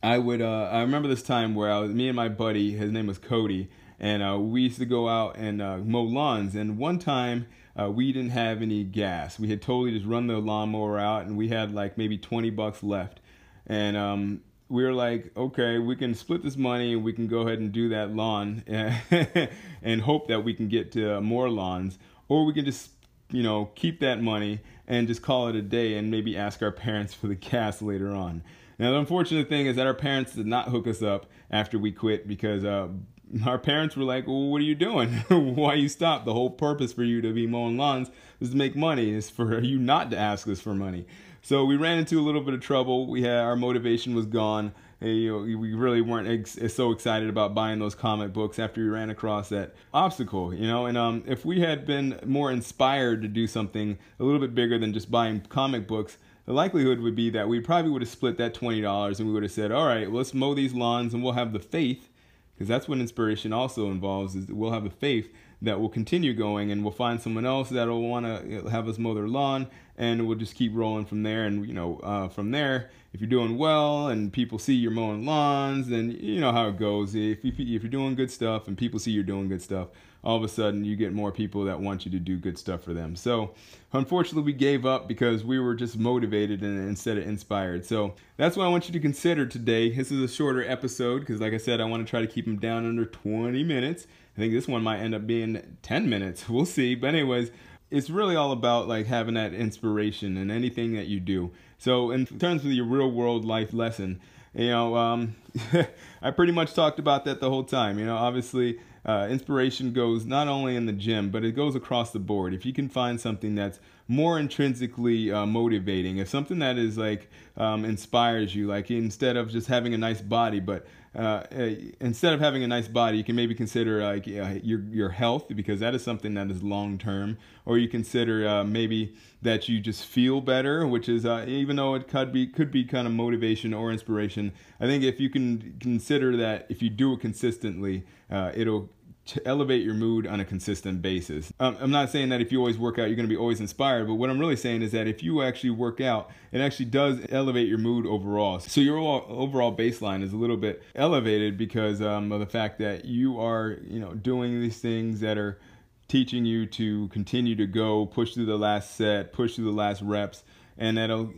I 0.03 0.19
would 0.19 0.41
uh, 0.41 0.69
I 0.71 0.81
remember 0.81 1.07
this 1.07 1.23
time 1.23 1.55
where 1.55 1.71
I 1.71 1.79
was 1.79 1.91
me 1.91 2.07
and 2.07 2.15
my 2.15 2.29
buddy, 2.29 2.73
his 2.73 2.91
name 2.91 3.07
was 3.07 3.17
Cody, 3.17 3.69
and 3.99 4.21
uh, 4.21 4.37
we 4.39 4.61
used 4.61 4.79
to 4.79 4.85
go 4.85 5.09
out 5.09 5.37
and 5.37 5.61
uh, 5.61 5.77
mow 5.77 6.03
lawns. 6.03 6.55
And 6.55 6.77
one 6.77 6.99
time 6.99 7.47
uh, 7.79 7.89
we 7.89 8.11
didn't 8.11 8.31
have 8.31 8.61
any 8.61 8.83
gas. 8.83 9.39
We 9.39 9.49
had 9.49 9.61
totally 9.61 9.91
just 9.91 10.05
run 10.05 10.27
the 10.27 10.37
lawnmower 10.37 10.99
out, 10.99 11.25
and 11.25 11.35
we 11.35 11.49
had 11.49 11.73
like 11.73 11.97
maybe 11.97 12.17
twenty 12.17 12.51
bucks 12.51 12.83
left. 12.83 13.19
And 13.65 13.97
um, 13.97 14.41
we 14.69 14.83
were 14.83 14.93
like, 14.93 15.31
okay, 15.35 15.77
we 15.79 15.95
can 15.95 16.13
split 16.13 16.43
this 16.43 16.57
money 16.57 16.93
and 16.93 17.03
we 17.03 17.11
can 17.11 17.27
go 17.27 17.39
ahead 17.39 17.59
and 17.59 17.71
do 17.71 17.89
that 17.89 18.15
lawn 18.15 18.63
and 19.81 20.01
hope 20.01 20.27
that 20.27 20.43
we 20.43 20.53
can 20.53 20.67
get 20.67 20.91
to 20.93 21.19
more 21.21 21.49
lawns, 21.49 21.97
or 22.27 22.45
we 22.45 22.53
can 22.53 22.65
just 22.65 22.91
you 23.31 23.41
know 23.41 23.71
keep 23.75 23.99
that 24.01 24.21
money 24.21 24.59
and 24.87 25.07
just 25.07 25.21
call 25.21 25.47
it 25.47 25.55
a 25.55 25.61
day 25.61 25.95
and 25.95 26.11
maybe 26.11 26.37
ask 26.37 26.61
our 26.61 26.71
parents 26.71 27.15
for 27.15 27.25
the 27.25 27.35
gas 27.35 27.81
later 27.81 28.11
on. 28.11 28.43
Now, 28.79 28.91
the 28.91 28.99
unfortunate 28.99 29.49
thing 29.49 29.65
is 29.65 29.75
that 29.75 29.87
our 29.87 29.93
parents 29.93 30.35
did 30.35 30.45
not 30.45 30.69
hook 30.69 30.87
us 30.87 31.01
up 31.01 31.25
after 31.49 31.79
we 31.79 31.91
quit 31.91 32.27
because 32.27 32.63
uh, 32.63 32.89
our 33.45 33.57
parents 33.57 33.95
were 33.95 34.03
like, 34.03 34.27
well, 34.27 34.49
what 34.49 34.61
are 34.61 34.65
you 34.65 34.75
doing? 34.75 35.09
Why 35.29 35.75
you 35.75 35.89
stop? 35.89 36.25
The 36.25 36.33
whole 36.33 36.49
purpose 36.49 36.93
for 36.93 37.03
you 37.03 37.21
to 37.21 37.33
be 37.33 37.47
mowing 37.47 37.77
lawns 37.77 38.11
is 38.39 38.51
to 38.51 38.55
make 38.55 38.75
money, 38.75 39.11
is 39.11 39.29
for 39.29 39.59
you 39.63 39.79
not 39.79 40.11
to 40.11 40.17
ask 40.17 40.47
us 40.47 40.59
for 40.59 40.73
money. 40.73 41.05
So 41.41 41.63
we 41.63 41.77
ran 41.77 41.97
into 41.97 42.19
a 42.19 42.23
little 42.23 42.41
bit 42.41 42.53
of 42.53 42.61
trouble. 42.61 43.07
We 43.07 43.23
had 43.23 43.37
our 43.37 43.55
motivation 43.55 44.13
was 44.15 44.25
gone. 44.25 44.73
We 44.99 45.29
really 45.29 46.01
weren't 46.01 46.27
ex- 46.27 46.73
so 46.73 46.91
excited 46.91 47.29
about 47.29 47.53
buying 47.53 47.79
those 47.79 47.95
comic 47.95 48.33
books 48.33 48.59
after 48.59 48.81
we 48.81 48.89
ran 48.89 49.09
across 49.09 49.49
that 49.49 49.73
obstacle, 49.93 50.53
you 50.53 50.67
know. 50.67 50.87
And 50.87 50.97
um, 50.97 51.23
if 51.25 51.45
we 51.45 51.61
had 51.61 51.85
been 51.85 52.19
more 52.25 52.51
inspired 52.51 53.21
to 53.21 53.27
do 53.27 53.47
something 53.47 53.97
a 54.19 54.23
little 54.23 54.41
bit 54.41 54.55
bigger 54.55 54.77
than 54.77 54.91
just 54.91 55.09
buying 55.09 55.39
comic 55.41 55.87
books, 55.87 56.17
the 56.47 56.53
likelihood 56.53 57.01
would 57.01 57.15
be 57.15 57.29
that 57.29 57.47
we 57.47 57.59
probably 57.59 57.91
would 57.91 58.01
have 58.01 58.09
split 58.09 58.37
that 58.37 58.55
$20 58.55 59.19
and 59.19 59.27
we 59.27 59.33
would 59.33 59.43
have 59.43 59.51
said, 59.51 59.71
all 59.71 59.85
right, 59.85 60.11
let's 60.11 60.33
mow 60.33 60.53
these 60.53 60.73
lawns 60.73 61.13
and 61.13 61.21
we'll 61.21 61.33
have 61.33 61.51
the 61.51 61.59
faith, 61.59 62.09
because 62.55 62.69
that's 62.69 62.87
what 62.87 62.99
inspiration 62.99 63.51
also 63.51 63.91
involves, 63.91 64.33
is 64.33 64.47
we'll 64.47 64.71
have 64.71 64.85
the 64.85 64.89
faith 64.89 65.29
that 65.61 65.79
will 65.79 65.89
continue 65.89 66.33
going 66.33 66.71
and 66.71 66.83
we'll 66.83 66.91
find 66.91 67.19
someone 67.21 67.45
else 67.45 67.69
that'll 67.69 68.01
want 68.01 68.25
to 68.25 68.69
have 68.69 68.87
us 68.87 68.97
mow 68.97 69.13
their 69.13 69.27
lawn 69.27 69.67
and 69.97 70.27
we'll 70.27 70.37
just 70.37 70.55
keep 70.55 70.71
rolling 70.75 71.05
from 71.05 71.23
there. 71.23 71.45
And, 71.45 71.65
you 71.67 71.73
know, 71.73 71.99
uh, 72.03 72.29
from 72.29 72.51
there, 72.51 72.91
if 73.13 73.21
you're 73.21 73.29
doing 73.29 73.57
well 73.57 74.09
and 74.09 74.31
people 74.31 74.59
see 74.59 74.75
you're 74.75 74.91
mowing 74.91 75.25
lawns, 75.25 75.87
then 75.87 76.11
you 76.11 76.39
know 76.39 76.51
how 76.51 76.67
it 76.67 76.77
goes. 76.77 77.15
If, 77.15 77.43
you, 77.43 77.51
if 77.57 77.81
you're 77.83 77.89
doing 77.89 78.13
good 78.13 78.29
stuff 78.29 78.67
and 78.67 78.77
people 78.77 78.99
see 78.99 79.11
you're 79.11 79.23
doing 79.23 79.47
good 79.47 79.61
stuff, 79.61 79.87
all 80.23 80.35
of 80.35 80.43
a 80.43 80.47
sudden 80.47 80.83
you 80.83 80.95
get 80.95 81.13
more 81.13 81.31
people 81.31 81.63
that 81.65 81.79
want 81.79 82.05
you 82.05 82.11
to 82.11 82.19
do 82.19 82.37
good 82.37 82.57
stuff 82.57 82.83
for 82.83 82.93
them. 82.93 83.15
So 83.15 83.53
unfortunately, 83.93 84.43
we 84.43 84.53
gave 84.53 84.85
up 84.85 85.07
because 85.07 85.43
we 85.43 85.57
were 85.57 85.73
just 85.73 85.97
motivated 85.97 86.61
and 86.61 86.87
instead 86.87 87.17
of 87.17 87.25
inspired. 87.25 87.85
So 87.85 88.13
that's 88.35 88.57
what 88.57 88.65
I 88.65 88.69
want 88.69 88.87
you 88.87 88.93
to 88.93 88.99
consider 88.99 89.45
today. 89.45 89.89
This 89.89 90.11
is 90.11 90.21
a 90.21 90.27
shorter 90.27 90.63
episode 90.69 91.19
because, 91.19 91.39
like 91.39 91.53
I 91.53 91.57
said, 91.57 91.81
I 91.81 91.85
want 91.85 92.05
to 92.05 92.09
try 92.09 92.21
to 92.21 92.27
keep 92.27 92.45
them 92.45 92.59
down 92.59 92.85
under 92.85 93.05
20 93.05 93.63
minutes. 93.63 94.05
I 94.37 94.41
think 94.41 94.53
this 94.53 94.67
one 94.67 94.83
might 94.83 94.99
end 94.99 95.15
up 95.15 95.25
being 95.25 95.77
10 95.81 96.09
minutes. 96.09 96.47
We'll 96.57 96.65
see. 96.65 96.93
But 96.93 97.07
anyways, 97.07 97.49
it's 97.89 98.09
really 98.09 98.35
all 98.35 98.51
about 98.51 98.87
like 98.87 99.07
having 99.07 99.33
that 99.33 99.53
inspiration 99.53 100.37
in 100.37 100.51
anything 100.51 100.93
that 100.93 101.07
you 101.07 101.19
do. 101.19 101.51
So 101.77 102.11
in 102.11 102.25
terms 102.25 102.63
of 102.63 102.71
your 102.71 102.85
real 102.85 103.09
world 103.09 103.45
life 103.45 103.73
lesson, 103.73 104.19
you 104.53 104.69
know, 104.69 104.95
um, 104.95 105.35
I 106.21 106.31
pretty 106.31 106.51
much 106.51 106.73
talked 106.73 106.99
about 106.99 107.25
that 107.25 107.39
the 107.39 107.49
whole 107.49 107.63
time. 107.63 107.97
You 107.97 108.05
know, 108.05 108.15
obviously 108.15 108.79
uh, 109.05 109.27
inspiration 109.29 109.93
goes 109.93 110.25
not 110.25 110.47
only 110.47 110.75
in 110.75 110.85
the 110.85 110.93
gym, 110.93 111.29
but 111.29 111.43
it 111.43 111.53
goes 111.53 111.75
across 111.75 112.11
the 112.11 112.19
board. 112.19 112.53
If 112.53 112.65
you 112.65 112.73
can 112.73 112.89
find 112.89 113.19
something 113.19 113.55
that's 113.55 113.79
more 114.07 114.39
intrinsically 114.39 115.31
uh, 115.31 115.45
motivating, 115.45 116.17
if 116.17 116.27
something 116.27 116.59
that 116.59 116.77
is 116.77 116.97
like 116.97 117.29
um, 117.55 117.85
inspires 117.85 118.53
you, 118.53 118.67
like 118.67 118.91
instead 118.91 119.37
of 119.37 119.49
just 119.49 119.67
having 119.67 119.93
a 119.93 119.97
nice 119.97 120.21
body, 120.21 120.59
but 120.59 120.85
uh, 121.17 121.43
uh, 121.51 121.69
instead 121.99 122.33
of 122.33 122.39
having 122.39 122.63
a 122.63 122.67
nice 122.67 122.87
body, 122.87 123.17
you 123.17 123.23
can 123.23 123.35
maybe 123.35 123.55
consider 123.55 124.03
like 124.03 124.27
your 124.27 124.81
your 124.81 125.09
health 125.09 125.47
because 125.55 125.79
that 125.79 125.95
is 125.95 126.03
something 126.03 126.35
that 126.35 126.51
is 126.51 126.61
long 126.61 126.99
term, 126.99 127.39
or 127.65 127.79
you 127.79 127.87
consider 127.87 128.47
uh, 128.47 128.63
maybe 128.63 129.15
that 129.41 129.67
you 129.67 129.79
just 129.79 130.05
feel 130.05 130.41
better, 130.41 130.85
which 130.85 131.09
is 131.09 131.25
uh, 131.25 131.43
even 131.47 131.75
though 131.75 131.95
it 131.95 132.07
could 132.07 132.31
be 132.31 132.45
could 132.45 132.69
be 132.69 132.83
kind 132.83 133.07
of 133.07 133.13
motivation 133.13 133.73
or 133.73 133.91
inspiration. 133.91 134.51
I 134.79 134.85
think 134.85 135.03
if 135.03 135.19
you 135.19 135.31
can 135.31 135.77
consider 135.79 136.37
that 136.37 136.67
if 136.69 136.83
you 136.83 136.91
do 136.91 137.13
it 137.13 137.19
consistently, 137.19 138.03
uh, 138.29 138.51
it'll 138.53 138.89
to 139.27 139.47
elevate 139.47 139.83
your 139.83 139.93
mood 139.93 140.25
on 140.25 140.39
a 140.39 140.45
consistent 140.45 141.01
basis. 141.01 141.51
Um, 141.59 141.77
I'm 141.79 141.91
not 141.91 142.09
saying 142.09 142.29
that 142.29 142.41
if 142.41 142.51
you 142.51 142.59
always 142.59 142.77
work 142.77 142.97
out, 142.97 143.07
you're 143.07 143.15
going 143.15 143.27
to 143.27 143.33
be 143.33 143.37
always 143.37 143.59
inspired, 143.59 144.07
but 144.07 144.15
what 144.15 144.29
I'm 144.29 144.39
really 144.39 144.55
saying 144.55 144.81
is 144.81 144.91
that 144.93 145.07
if 145.07 145.21
you 145.21 145.41
actually 145.41 145.71
work 145.71 146.01
out, 146.01 146.29
it 146.51 146.61
actually 146.61 146.85
does 146.85 147.19
elevate 147.29 147.67
your 147.67 147.77
mood 147.77 148.05
overall. 148.05 148.59
So 148.59 148.81
your 148.81 148.97
overall 148.97 149.75
baseline 149.75 150.23
is 150.23 150.33
a 150.33 150.37
little 150.37 150.57
bit 150.57 150.81
elevated 150.95 151.57
because 151.57 152.01
um, 152.01 152.31
of 152.31 152.39
the 152.39 152.45
fact 152.45 152.79
that 152.79 153.05
you 153.05 153.39
are, 153.39 153.77
you 153.83 153.99
know, 153.99 154.13
doing 154.13 154.61
these 154.61 154.79
things 154.79 155.19
that 155.19 155.37
are 155.37 155.59
teaching 156.07 156.45
you 156.45 156.65
to 156.65 157.07
continue 157.09 157.55
to 157.55 157.67
go, 157.67 158.05
push 158.05 158.33
through 158.33 158.45
the 158.45 158.57
last 158.57 158.95
set, 158.95 159.33
push 159.33 159.55
through 159.55 159.65
the 159.65 159.71
last 159.71 160.01
reps, 160.01 160.43
and 160.77 160.97
that'll 160.97 161.33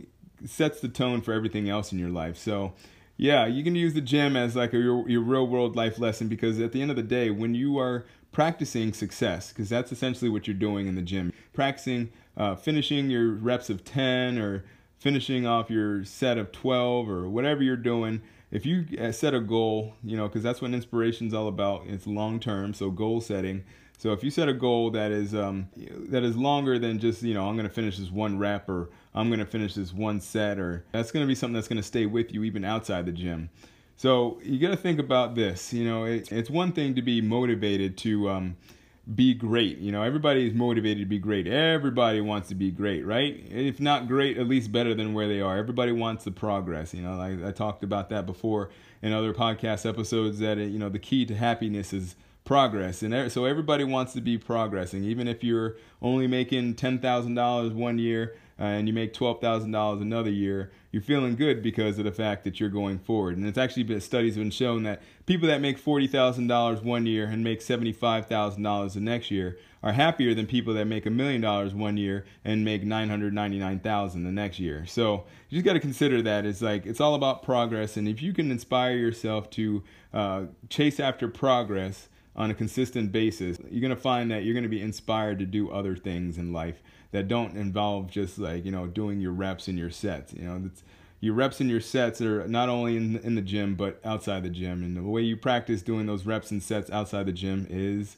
sets 0.46 0.80
the 0.80 0.88
tone 0.88 1.20
for 1.20 1.32
everything 1.32 1.68
else 1.68 1.92
in 1.92 1.98
your 1.98 2.08
life. 2.08 2.36
So 2.36 2.72
yeah, 3.20 3.44
you 3.44 3.62
can 3.62 3.74
use 3.74 3.92
the 3.92 4.00
gym 4.00 4.34
as 4.34 4.56
like 4.56 4.72
a, 4.72 4.78
your, 4.78 5.06
your 5.06 5.20
real 5.20 5.46
world 5.46 5.76
life 5.76 5.98
lesson 5.98 6.26
because 6.26 6.58
at 6.58 6.72
the 6.72 6.80
end 6.80 6.90
of 6.90 6.96
the 6.96 7.02
day, 7.02 7.30
when 7.30 7.54
you 7.54 7.78
are 7.78 8.06
practicing 8.32 8.94
success, 8.94 9.50
because 9.50 9.68
that's 9.68 9.92
essentially 9.92 10.30
what 10.30 10.46
you're 10.46 10.54
doing 10.54 10.86
in 10.86 10.94
the 10.94 11.02
gym, 11.02 11.30
practicing 11.52 12.10
uh, 12.38 12.54
finishing 12.54 13.10
your 13.10 13.32
reps 13.32 13.68
of 13.68 13.84
10 13.84 14.38
or 14.38 14.64
finishing 14.98 15.46
off 15.46 15.68
your 15.68 16.02
set 16.02 16.38
of 16.38 16.50
12 16.50 17.10
or 17.10 17.28
whatever 17.28 17.62
you're 17.62 17.76
doing, 17.76 18.22
if 18.50 18.64
you 18.64 18.86
uh, 18.98 19.12
set 19.12 19.34
a 19.34 19.40
goal, 19.40 19.96
you 20.02 20.16
know, 20.16 20.26
because 20.26 20.42
that's 20.42 20.62
what 20.62 20.70
inspiration's 20.70 21.34
all 21.34 21.46
about. 21.46 21.82
It's 21.86 22.06
long 22.06 22.40
term, 22.40 22.72
so 22.72 22.90
goal 22.90 23.20
setting. 23.20 23.64
So 23.98 24.14
if 24.14 24.24
you 24.24 24.30
set 24.30 24.48
a 24.48 24.54
goal 24.54 24.90
that 24.92 25.10
is 25.12 25.34
um, 25.34 25.68
that 26.08 26.22
is 26.22 26.38
longer 26.38 26.78
than 26.78 26.98
just 26.98 27.22
you 27.22 27.34
know 27.34 27.46
I'm 27.46 27.56
going 27.56 27.68
to 27.68 27.74
finish 27.74 27.98
this 27.98 28.10
one 28.10 28.38
rep 28.38 28.66
or 28.70 28.88
I'm 29.14 29.28
going 29.28 29.40
to 29.40 29.46
finish 29.46 29.74
this 29.74 29.92
one 29.92 30.20
set 30.20 30.58
or 30.58 30.84
that's 30.92 31.10
going 31.10 31.24
to 31.24 31.28
be 31.28 31.34
something 31.34 31.54
that's 31.54 31.68
going 31.68 31.78
to 31.78 31.82
stay 31.82 32.06
with 32.06 32.32
you 32.32 32.44
even 32.44 32.64
outside 32.64 33.06
the 33.06 33.12
gym. 33.12 33.50
So 33.96 34.40
you 34.42 34.58
got 34.58 34.70
to 34.70 34.76
think 34.76 34.98
about 34.98 35.34
this. 35.34 35.72
You 35.72 35.84
know, 35.84 36.04
it, 36.04 36.30
it's 36.32 36.48
one 36.48 36.72
thing 36.72 36.94
to 36.94 37.02
be 37.02 37.20
motivated 37.20 37.98
to 37.98 38.30
um, 38.30 38.56
be 39.14 39.34
great. 39.34 39.78
You 39.78 39.92
know, 39.92 40.02
everybody 40.02 40.46
is 40.46 40.54
motivated 40.54 41.00
to 41.00 41.08
be 41.08 41.18
great. 41.18 41.46
Everybody 41.46 42.20
wants 42.20 42.48
to 42.48 42.54
be 42.54 42.70
great, 42.70 43.04
right? 43.04 43.44
If 43.50 43.80
not 43.80 44.08
great, 44.08 44.38
at 44.38 44.48
least 44.48 44.72
better 44.72 44.94
than 44.94 45.12
where 45.12 45.28
they 45.28 45.40
are. 45.40 45.58
Everybody 45.58 45.92
wants 45.92 46.24
the 46.24 46.30
progress. 46.30 46.94
You 46.94 47.02
know, 47.02 47.20
I, 47.20 47.48
I 47.48 47.52
talked 47.52 47.82
about 47.82 48.08
that 48.10 48.26
before 48.26 48.70
in 49.02 49.12
other 49.12 49.34
podcast 49.34 49.88
episodes 49.88 50.38
that, 50.38 50.58
you 50.58 50.78
know, 50.78 50.88
the 50.88 50.98
key 50.98 51.26
to 51.26 51.34
happiness 51.34 51.92
is 51.92 52.14
progress 52.42 53.02
and 53.02 53.30
so 53.30 53.44
everybody 53.44 53.84
wants 53.84 54.12
to 54.14 54.20
be 54.20 54.36
progressing 54.36 55.04
even 55.04 55.28
if 55.28 55.44
you're 55.44 55.76
only 56.02 56.26
making 56.26 56.74
$10,000 56.74 57.74
one 57.74 57.98
year 57.98 58.34
uh, 58.60 58.64
and 58.64 58.86
you 58.86 58.92
make 58.92 59.14
$12,000 59.14 60.02
another 60.02 60.30
year, 60.30 60.70
you're 60.92 61.02
feeling 61.02 61.34
good 61.34 61.62
because 61.62 61.98
of 61.98 62.04
the 62.04 62.12
fact 62.12 62.44
that 62.44 62.60
you're 62.60 62.68
going 62.68 62.98
forward. 62.98 63.36
And 63.36 63.46
it's 63.46 63.56
actually 63.56 63.84
been 63.84 64.00
studies 64.00 64.34
have 64.34 64.42
been 64.42 64.50
shown 64.50 64.82
that 64.82 65.00
people 65.24 65.48
that 65.48 65.60
make 65.60 65.82
$40,000 65.82 66.82
one 66.82 67.06
year 67.06 67.24
and 67.26 67.42
make 67.42 67.60
$75,000 67.60 68.92
the 68.92 69.00
next 69.00 69.30
year 69.30 69.58
are 69.82 69.92
happier 69.92 70.34
than 70.34 70.46
people 70.46 70.74
that 70.74 70.84
make 70.84 71.06
a 71.06 71.10
million 71.10 71.40
dollars 71.40 71.74
one 71.74 71.96
year 71.96 72.26
and 72.44 72.64
make 72.64 72.84
999,000 72.84 74.24
the 74.24 74.30
next 74.30 74.58
year. 74.60 74.84
So 74.84 75.24
you 75.48 75.56
just 75.56 75.64
got 75.64 75.72
to 75.72 75.80
consider 75.80 76.20
that 76.22 76.44
it's 76.44 76.60
like 76.60 76.84
it's 76.84 77.00
all 77.00 77.14
about 77.14 77.42
progress 77.42 77.96
and 77.96 78.06
if 78.06 78.20
you 78.20 78.34
can 78.34 78.50
inspire 78.50 78.94
yourself 78.94 79.48
to 79.50 79.82
uh, 80.12 80.44
chase 80.68 81.00
after 81.00 81.28
progress 81.28 82.09
on 82.36 82.50
a 82.50 82.54
consistent 82.54 83.12
basis, 83.12 83.58
you're 83.70 83.80
going 83.80 83.94
to 83.94 84.00
find 84.00 84.30
that 84.30 84.44
you're 84.44 84.54
going 84.54 84.62
to 84.62 84.68
be 84.68 84.80
inspired 84.80 85.38
to 85.38 85.46
do 85.46 85.70
other 85.70 85.96
things 85.96 86.38
in 86.38 86.52
life 86.52 86.82
that 87.12 87.28
don't 87.28 87.56
involve 87.56 88.10
just 88.10 88.38
like, 88.38 88.64
you 88.64 88.70
know, 88.70 88.86
doing 88.86 89.20
your 89.20 89.32
reps 89.32 89.68
and 89.68 89.78
your 89.78 89.90
sets. 89.90 90.32
You 90.32 90.42
know, 90.42 90.70
your 91.20 91.34
reps 91.34 91.60
and 91.60 91.68
your 91.68 91.80
sets 91.80 92.20
are 92.20 92.46
not 92.48 92.68
only 92.68 92.96
in, 92.96 93.18
in 93.18 93.34
the 93.34 93.42
gym, 93.42 93.74
but 93.74 94.00
outside 94.04 94.42
the 94.42 94.48
gym. 94.48 94.82
And 94.82 94.96
the 94.96 95.02
way 95.02 95.22
you 95.22 95.36
practice 95.36 95.82
doing 95.82 96.06
those 96.06 96.24
reps 96.24 96.50
and 96.50 96.62
sets 96.62 96.90
outside 96.90 97.26
the 97.26 97.32
gym 97.32 97.66
is 97.68 98.16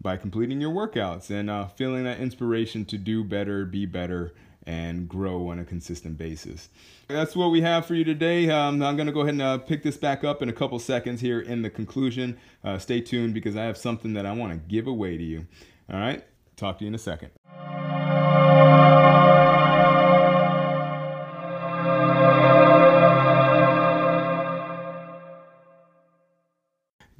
by 0.00 0.16
completing 0.16 0.60
your 0.60 0.70
workouts 0.70 1.30
and 1.30 1.50
uh, 1.50 1.66
feeling 1.66 2.04
that 2.04 2.20
inspiration 2.20 2.84
to 2.84 2.98
do 2.98 3.24
better, 3.24 3.64
be 3.64 3.86
better, 3.86 4.32
and 4.68 5.08
grow 5.08 5.48
on 5.48 5.58
a 5.58 5.64
consistent 5.64 6.18
basis. 6.18 6.68
That's 7.08 7.34
what 7.34 7.50
we 7.50 7.62
have 7.62 7.86
for 7.86 7.94
you 7.94 8.04
today. 8.04 8.50
Um, 8.50 8.82
I'm 8.82 8.96
going 8.96 9.06
to 9.06 9.12
go 9.12 9.22
ahead 9.22 9.32
and 9.32 9.42
uh, 9.42 9.56
pick 9.56 9.82
this 9.82 9.96
back 9.96 10.24
up 10.24 10.42
in 10.42 10.50
a 10.50 10.52
couple 10.52 10.78
seconds 10.78 11.22
here 11.22 11.40
in 11.40 11.62
the 11.62 11.70
conclusion. 11.70 12.36
Uh, 12.62 12.76
stay 12.76 13.00
tuned 13.00 13.32
because 13.32 13.56
I 13.56 13.64
have 13.64 13.78
something 13.78 14.12
that 14.12 14.26
I 14.26 14.32
want 14.32 14.52
to 14.52 14.58
give 14.58 14.86
away 14.86 15.16
to 15.16 15.24
you. 15.24 15.46
All 15.90 15.98
right, 15.98 16.22
talk 16.56 16.78
to 16.78 16.84
you 16.84 16.88
in 16.88 16.94
a 16.94 16.98
second. 16.98 17.30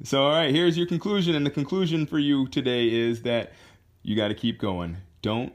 So, 0.03 0.23
all 0.23 0.31
right, 0.31 0.53
here's 0.53 0.77
your 0.77 0.85
conclusion. 0.85 1.33
And 1.33 1.43
the 1.47 1.51
conclusion 1.51 2.05
for 2.05 2.19
you 2.19 2.47
today 2.47 2.93
is 2.93 3.23
that 3.23 3.53
you 4.03 4.15
got 4.15 4.27
to 4.27 4.35
keep 4.35 4.59
going. 4.59 4.97
Don't 5.23 5.51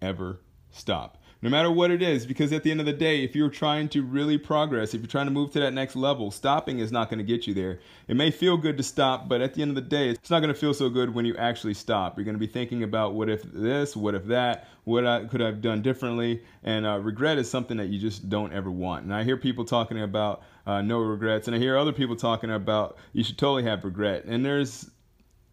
ever 0.00 0.38
stop 0.70 1.18
no 1.44 1.50
matter 1.50 1.70
what 1.70 1.90
it 1.90 2.00
is, 2.00 2.24
because 2.24 2.54
at 2.54 2.62
the 2.62 2.70
end 2.70 2.80
of 2.80 2.86
the 2.86 2.92
day, 2.94 3.22
if 3.22 3.36
you're 3.36 3.50
trying 3.50 3.86
to 3.90 4.02
really 4.02 4.38
progress, 4.38 4.94
if 4.94 5.02
you're 5.02 5.08
trying 5.08 5.26
to 5.26 5.30
move 5.30 5.52
to 5.52 5.60
that 5.60 5.74
next 5.74 5.94
level, 5.94 6.30
stopping 6.30 6.78
is 6.78 6.90
not 6.90 7.10
going 7.10 7.18
to 7.18 7.24
get 7.24 7.46
you 7.46 7.52
there. 7.52 7.80
It 8.08 8.16
may 8.16 8.30
feel 8.30 8.56
good 8.56 8.78
to 8.78 8.82
stop, 8.82 9.28
but 9.28 9.42
at 9.42 9.52
the 9.52 9.60
end 9.60 9.70
of 9.70 9.74
the 9.74 9.82
day, 9.82 10.08
it's 10.08 10.30
not 10.30 10.40
going 10.40 10.54
to 10.54 10.58
feel 10.58 10.72
so 10.72 10.88
good 10.88 11.14
when 11.14 11.26
you 11.26 11.36
actually 11.36 11.74
stop. 11.74 12.16
You're 12.16 12.24
going 12.24 12.34
to 12.34 12.40
be 12.40 12.46
thinking 12.46 12.82
about 12.82 13.12
what 13.12 13.28
if 13.28 13.42
this, 13.42 13.94
what 13.94 14.14
if 14.14 14.24
that, 14.24 14.68
what 14.84 15.06
I 15.06 15.26
could 15.26 15.42
have 15.42 15.60
done 15.60 15.82
differently, 15.82 16.42
and 16.62 16.86
uh, 16.86 16.98
regret 17.00 17.36
is 17.36 17.50
something 17.50 17.76
that 17.76 17.90
you 17.90 17.98
just 17.98 18.30
don't 18.30 18.54
ever 18.54 18.70
want. 18.70 19.04
And 19.04 19.14
I 19.14 19.22
hear 19.22 19.36
people 19.36 19.66
talking 19.66 20.00
about 20.00 20.44
uh, 20.66 20.80
no 20.80 21.00
regrets, 21.00 21.46
and 21.46 21.54
I 21.54 21.58
hear 21.58 21.76
other 21.76 21.92
people 21.92 22.16
talking 22.16 22.52
about 22.52 22.96
you 23.12 23.22
should 23.22 23.36
totally 23.36 23.64
have 23.64 23.84
regret. 23.84 24.24
And 24.24 24.46
there's 24.46 24.90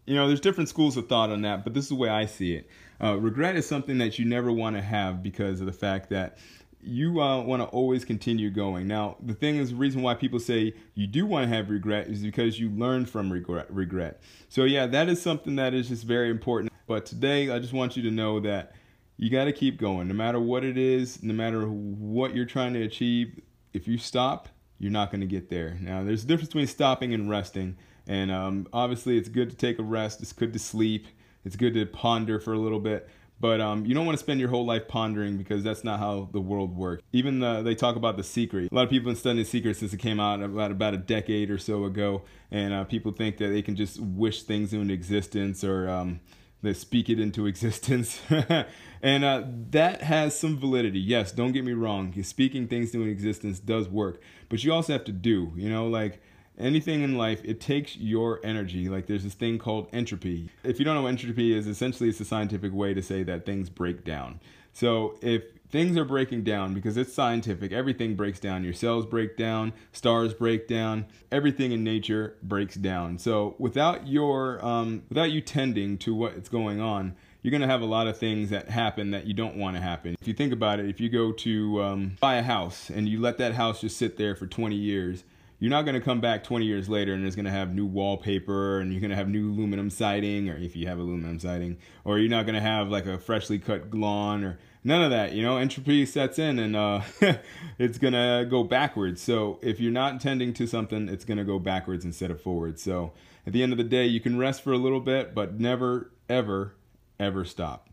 you 0.05 0.15
know, 0.15 0.27
there's 0.27 0.41
different 0.41 0.69
schools 0.69 0.97
of 0.97 1.07
thought 1.07 1.29
on 1.29 1.41
that, 1.43 1.63
but 1.63 1.73
this 1.73 1.85
is 1.85 1.89
the 1.89 1.95
way 1.95 2.09
I 2.09 2.25
see 2.25 2.53
it. 2.53 2.69
Uh, 3.01 3.17
regret 3.17 3.55
is 3.55 3.67
something 3.67 3.97
that 3.99 4.19
you 4.19 4.25
never 4.25 4.51
want 4.51 4.75
to 4.75 4.81
have 4.81 5.23
because 5.23 5.59
of 5.59 5.65
the 5.65 5.73
fact 5.73 6.09
that 6.09 6.37
you 6.83 7.21
uh, 7.21 7.41
want 7.41 7.61
to 7.61 7.67
always 7.67 8.03
continue 8.05 8.49
going. 8.49 8.87
Now, 8.87 9.17
the 9.21 9.33
thing 9.33 9.57
is, 9.57 9.69
the 9.69 9.75
reason 9.75 10.01
why 10.01 10.15
people 10.15 10.39
say 10.39 10.73
you 10.95 11.07
do 11.07 11.25
want 11.25 11.49
to 11.49 11.55
have 11.55 11.69
regret 11.69 12.07
is 12.07 12.21
because 12.21 12.59
you 12.59 12.69
learn 12.69 13.05
from 13.05 13.31
regret. 13.31 13.71
regret. 13.71 14.21
So, 14.49 14.63
yeah, 14.63 14.87
that 14.87 15.07
is 15.07 15.21
something 15.21 15.55
that 15.57 15.73
is 15.73 15.89
just 15.89 16.03
very 16.03 16.29
important. 16.29 16.71
But 16.87 17.05
today, 17.05 17.49
I 17.49 17.59
just 17.59 17.73
want 17.73 17.95
you 17.95 18.03
to 18.03 18.11
know 18.11 18.39
that 18.41 18.73
you 19.17 19.29
got 19.29 19.45
to 19.45 19.53
keep 19.53 19.77
going. 19.77 20.07
No 20.07 20.13
matter 20.15 20.39
what 20.39 20.63
it 20.63 20.77
is, 20.77 21.21
no 21.21 21.33
matter 21.33 21.65
what 21.67 22.35
you're 22.35 22.45
trying 22.45 22.73
to 22.73 22.81
achieve, 22.81 23.39
if 23.73 23.87
you 23.87 23.97
stop, 23.97 24.49
you're 24.79 24.91
not 24.91 25.11
going 25.11 25.21
to 25.21 25.27
get 25.27 25.49
there. 25.49 25.77
Now, 25.79 26.03
there's 26.03 26.23
a 26.23 26.27
difference 26.27 26.49
between 26.49 26.67
stopping 26.67 27.13
and 27.13 27.29
resting. 27.29 27.77
And 28.07 28.31
um, 28.31 28.67
obviously, 28.73 29.17
it's 29.17 29.29
good 29.29 29.49
to 29.49 29.55
take 29.55 29.79
a 29.79 29.83
rest. 29.83 30.21
It's 30.21 30.33
good 30.33 30.53
to 30.53 30.59
sleep. 30.59 31.07
It's 31.45 31.55
good 31.55 31.73
to 31.73 31.85
ponder 31.85 32.39
for 32.39 32.53
a 32.53 32.59
little 32.59 32.79
bit. 32.79 33.09
But 33.41 33.59
um, 33.59 33.87
you 33.87 33.95
don't 33.95 34.05
want 34.05 34.15
to 34.19 34.23
spend 34.23 34.39
your 34.39 34.49
whole 34.49 34.65
life 34.65 34.87
pondering 34.87 35.35
because 35.35 35.63
that's 35.63 35.83
not 35.83 35.97
how 35.97 36.29
the 36.31 36.39
world 36.39 36.77
works. 36.77 37.01
Even 37.11 37.39
the, 37.39 37.63
they 37.63 37.73
talk 37.73 37.95
about 37.95 38.15
the 38.15 38.23
secret. 38.23 38.71
A 38.71 38.75
lot 38.75 38.83
of 38.83 38.89
people 38.91 39.09
have 39.09 39.15
been 39.15 39.19
studying 39.19 39.43
the 39.43 39.49
secret 39.49 39.77
since 39.77 39.91
it 39.93 39.97
came 39.97 40.19
out 40.19 40.43
about 40.43 40.69
about 40.69 40.93
a 40.93 40.97
decade 40.97 41.49
or 41.49 41.57
so 41.57 41.85
ago, 41.85 42.21
and 42.51 42.71
uh, 42.71 42.83
people 42.83 43.11
think 43.11 43.37
that 43.37 43.47
they 43.47 43.63
can 43.63 43.75
just 43.75 43.99
wish 43.99 44.43
things 44.43 44.73
into 44.73 44.93
existence 44.93 45.63
or 45.63 45.89
um, 45.89 46.19
they 46.61 46.75
speak 46.75 47.09
it 47.09 47.19
into 47.19 47.45
existence. 47.47 48.21
and 49.01 49.23
uh, 49.23 49.43
that 49.71 50.03
has 50.03 50.39
some 50.39 50.59
validity. 50.59 50.99
Yes, 50.99 51.31
don't 51.31 51.51
get 51.51 51.65
me 51.65 51.73
wrong. 51.73 52.13
Speaking 52.21 52.67
things 52.67 52.93
into 52.93 53.07
existence 53.07 53.59
does 53.59 53.89
work, 53.89 54.21
but 54.49 54.63
you 54.63 54.71
also 54.71 54.93
have 54.93 55.05
to 55.05 55.11
do. 55.11 55.51
You 55.55 55.69
know, 55.69 55.87
like 55.87 56.21
anything 56.57 57.01
in 57.01 57.17
life, 57.17 57.41
it 57.43 57.59
takes 57.59 57.97
your 57.97 58.39
energy. 58.43 58.89
Like 58.89 59.07
there's 59.07 59.23
this 59.23 59.33
thing 59.33 59.57
called 59.57 59.87
entropy. 59.93 60.49
If 60.63 60.79
you 60.79 60.85
don't 60.85 60.95
know 60.95 61.03
what 61.03 61.09
entropy 61.09 61.53
is, 61.53 61.67
essentially 61.67 62.09
it's 62.09 62.19
a 62.19 62.25
scientific 62.25 62.73
way 62.73 62.93
to 62.93 63.01
say 63.01 63.23
that 63.23 63.45
things 63.45 63.69
break 63.69 64.03
down. 64.03 64.39
So 64.73 65.17
if 65.21 65.43
things 65.69 65.97
are 65.97 66.05
breaking 66.05 66.43
down 66.43 66.73
because 66.73 66.97
it's 66.97 67.13
scientific, 67.13 67.71
everything 67.71 68.15
breaks 68.15 68.39
down. 68.39 68.63
Your 68.63 68.73
cells 68.73 69.05
break 69.05 69.37
down, 69.37 69.73
stars 69.91 70.33
break 70.33 70.67
down, 70.67 71.05
everything 71.31 71.71
in 71.71 71.83
nature 71.83 72.35
breaks 72.43 72.75
down. 72.75 73.17
So 73.17 73.55
without 73.57 74.07
your 74.07 74.63
um, 74.63 75.03
without 75.09 75.31
you 75.31 75.41
tending 75.41 75.97
to 75.99 76.13
what's 76.13 76.49
going 76.49 76.79
on, 76.79 77.15
you're 77.41 77.51
going 77.51 77.61
to 77.61 77.67
have 77.67 77.81
a 77.81 77.85
lot 77.85 78.07
of 78.07 78.17
things 78.17 78.49
that 78.51 78.69
happen 78.69 79.11
that 79.11 79.25
you 79.25 79.33
don't 79.33 79.55
want 79.55 79.75
to 79.75 79.81
happen. 79.81 80.15
If 80.21 80.27
you 80.27 80.33
think 80.33 80.53
about 80.53 80.79
it, 80.79 80.87
if 80.87 80.99
you 80.99 81.09
go 81.09 81.31
to 81.31 81.81
um, 81.81 82.17
buy 82.19 82.35
a 82.35 82.43
house 82.43 82.89
and 82.89 83.09
you 83.09 83.19
let 83.19 83.37
that 83.39 83.53
house 83.53 83.81
just 83.81 83.97
sit 83.97 84.17
there 84.17 84.35
for 84.35 84.45
20 84.45 84.75
years, 84.75 85.23
you're 85.61 85.69
not 85.69 85.83
going 85.83 85.93
to 85.93 86.01
come 86.01 86.19
back 86.19 86.43
20 86.43 86.65
years 86.65 86.89
later 86.89 87.13
and 87.13 87.23
it's 87.23 87.35
going 87.35 87.45
to 87.45 87.51
have 87.51 87.71
new 87.71 87.85
wallpaper 87.85 88.79
and 88.79 88.91
you're 88.91 88.99
going 88.99 89.11
to 89.11 89.15
have 89.15 89.29
new 89.29 89.51
aluminum 89.51 89.91
siding 89.91 90.49
or 90.49 90.57
if 90.57 90.75
you 90.75 90.87
have 90.87 90.97
aluminum 90.97 91.37
siding 91.37 91.77
or 92.03 92.17
you're 92.17 92.31
not 92.31 92.47
going 92.47 92.55
to 92.55 92.61
have 92.61 92.89
like 92.89 93.05
a 93.05 93.19
freshly 93.19 93.59
cut 93.59 93.93
lawn 93.93 94.43
or 94.43 94.57
none 94.83 95.03
of 95.03 95.11
that 95.11 95.33
you 95.33 95.43
know? 95.43 95.57
Entropy 95.57 96.03
sets 96.07 96.39
in 96.39 96.57
and 96.57 96.75
uh, 96.75 97.01
it's 97.77 97.99
going 97.99 98.13
to 98.13 98.47
go 98.49 98.63
backwards. 98.63 99.21
So 99.21 99.59
if 99.61 99.79
you're 99.79 99.91
not 99.91 100.19
tending 100.19 100.51
to 100.55 100.65
something 100.65 101.07
it's 101.07 101.25
going 101.25 101.37
to 101.37 101.43
go 101.43 101.59
backwards 101.59 102.03
instead 102.05 102.31
of 102.31 102.41
forwards 102.41 102.81
so 102.81 103.13
at 103.45 103.53
the 103.53 103.61
end 103.61 103.71
of 103.71 103.77
the 103.77 103.83
day 103.83 104.07
you 104.07 104.19
can 104.19 104.39
rest 104.39 104.63
for 104.63 104.73
a 104.73 104.79
little 104.79 104.99
bit 104.99 105.35
but 105.35 105.59
never 105.59 106.09
ever 106.27 106.73
ever 107.19 107.45
stop 107.45 107.90